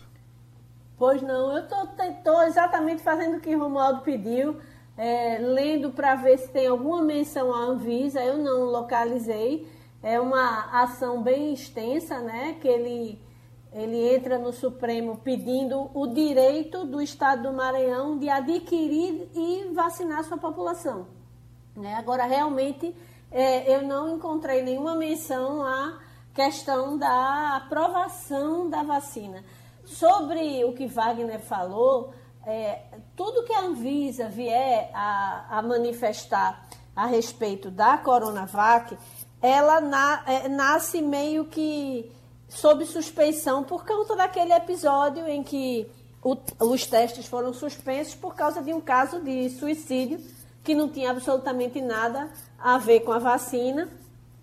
[0.97, 4.57] Pois não, eu estou exatamente fazendo o que o Romualdo pediu
[4.97, 9.67] é, lendo para ver se tem alguma menção à Anvisa, eu não localizei.
[10.01, 12.57] É uma ação bem extensa, né?
[12.61, 13.21] Que ele,
[13.73, 20.23] ele entra no Supremo pedindo o direito do Estado do Maranhão de adquirir e vacinar
[20.23, 21.07] sua população.
[21.75, 21.95] Né?
[21.95, 22.95] Agora, realmente,
[23.31, 25.99] é, eu não encontrei nenhuma menção à
[26.33, 29.43] questão da aprovação da vacina.
[29.83, 32.13] Sobre o que Wagner falou,
[32.45, 32.81] é,
[33.15, 38.97] tudo que a Anvisa vier a, a, manifestar a respeito da Coronavac,
[39.41, 42.11] ela na, é, nasce meio que
[42.47, 45.89] sob suspeição por conta daquele episódio em que
[46.23, 46.35] o,
[46.65, 50.19] os testes foram suspensos por causa de um caso de suicídio
[50.63, 53.87] que não tinha absolutamente nada a ver com a vacina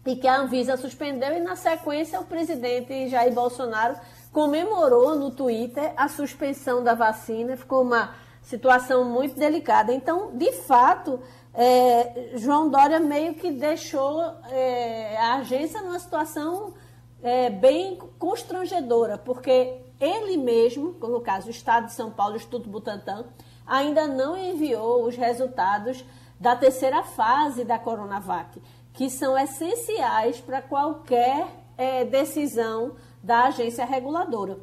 [0.07, 3.97] e que a Anvisa suspendeu e na sequência o presidente Jair Bolsonaro
[4.33, 9.93] comemorou no Twitter a suspensão da vacina, ficou uma situação muito delicada.
[9.95, 11.20] Então, de fato,
[11.55, 14.20] é, João Dória meio que deixou
[14.51, 16.74] é, a agência numa situação
[17.22, 22.68] é, bem constrangedora, porque ele mesmo, no caso o Estado de São Paulo, o Instituto
[22.68, 23.26] Butantan,
[23.66, 26.05] ainda não enviou os resultados
[26.40, 28.61] da terceira fase da Coronavac,
[28.93, 31.47] que são essenciais para qualquer
[31.78, 34.59] é, decisão da agência reguladora.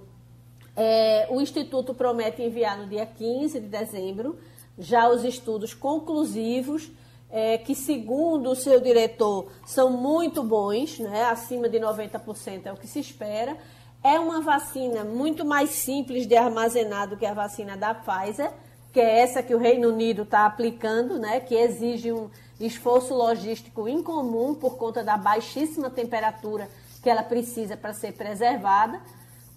[0.81, 4.39] É, o Instituto promete enviar no dia 15 de dezembro
[4.77, 6.89] já os estudos conclusivos,
[7.29, 11.25] é, que, segundo o seu diretor, são muito bons, né?
[11.25, 13.57] acima de 90% é o que se espera.
[14.01, 18.49] É uma vacina muito mais simples de armazenar do que a vacina da Pfizer,
[18.93, 21.41] que é essa que o Reino Unido está aplicando, né?
[21.41, 26.69] que exige um esforço logístico incomum por conta da baixíssima temperatura
[27.03, 29.01] que ela precisa para ser preservada.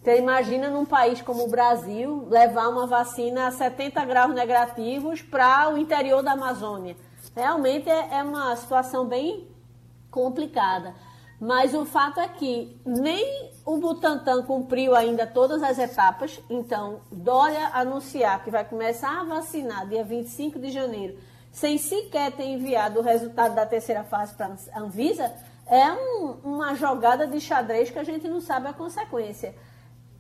[0.03, 5.73] Você imagina num país como o Brasil levar uma vacina a 70 graus negativos para
[5.73, 6.97] o interior da Amazônia.
[7.37, 9.47] Realmente é, é uma situação bem
[10.11, 10.93] complicada.
[11.41, 16.41] Mas o fato é que nem o Butantan cumpriu ainda todas as etapas.
[16.51, 21.17] Então, Dória anunciar que vai começar a vacinar dia 25 de janeiro,
[21.53, 25.33] sem sequer ter enviado o resultado da terceira fase para a Anvisa,
[25.67, 29.55] é um, uma jogada de xadrez que a gente não sabe a consequência.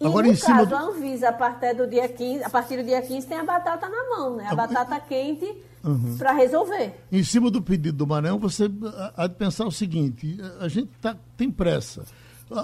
[0.02, 2.50] E Agora, no em cima caso, do- a Anvisa, a partir do dia 15, a
[2.50, 4.46] partir do dia 15 tem a batata na mão, né?
[4.48, 5.46] A batata quente
[5.84, 6.16] Uhum.
[6.18, 6.92] para resolver.
[7.10, 8.70] Em cima do pedido do Maranhão, você
[9.16, 12.04] há de pensar o seguinte: a gente tá, tem pressa.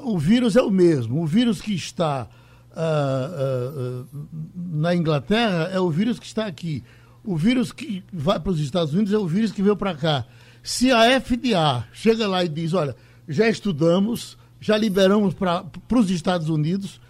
[0.04, 1.22] O vírus é o mesmo.
[1.22, 2.28] O vírus que está
[2.76, 4.18] ah, ah, ah,
[4.54, 6.84] na Inglaterra é o vírus que está aqui.
[7.24, 10.24] O vírus que vai para os Estados Unidos é o vírus que veio para cá.
[10.62, 12.94] Se a FDA chega lá e diz: olha,
[13.26, 15.64] já estudamos, já liberamos para
[15.94, 17.00] os Estados Unidos,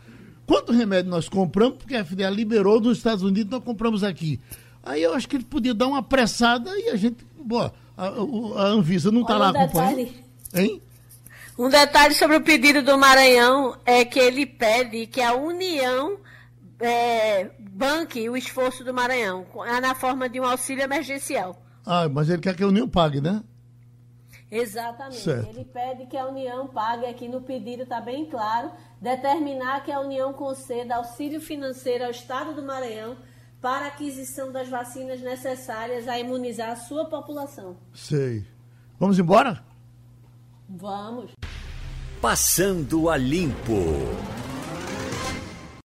[0.48, 4.40] quanto remédio nós compramos, porque a FDA liberou dos Estados Unidos, nós compramos aqui.
[4.82, 7.24] Aí eu acho que ele podia dar uma apressada e a gente.
[7.38, 9.96] Boa, a, a Anvisa não está lá um acompanhando.
[9.96, 10.24] detalhe.
[10.54, 10.82] Hein?
[11.58, 16.16] Um detalhe sobre o pedido do Maranhão é que ele pede que a União
[16.80, 21.60] é, banque o esforço do Maranhão é na forma de um auxílio emergencial.
[21.84, 23.42] Ah, mas ele quer que a União pague, né?
[24.50, 25.20] Exatamente.
[25.20, 25.50] Certo.
[25.50, 28.70] Ele pede que a União pague, aqui no pedido está bem claro,
[29.00, 33.16] determinar que a União conceda auxílio financeiro ao Estado do Maranhão
[33.60, 37.76] para a aquisição das vacinas necessárias a imunizar a sua população.
[37.92, 38.44] Sei.
[38.98, 39.62] Vamos embora?
[40.68, 41.32] Vamos.
[42.20, 43.74] Passando a Limpo.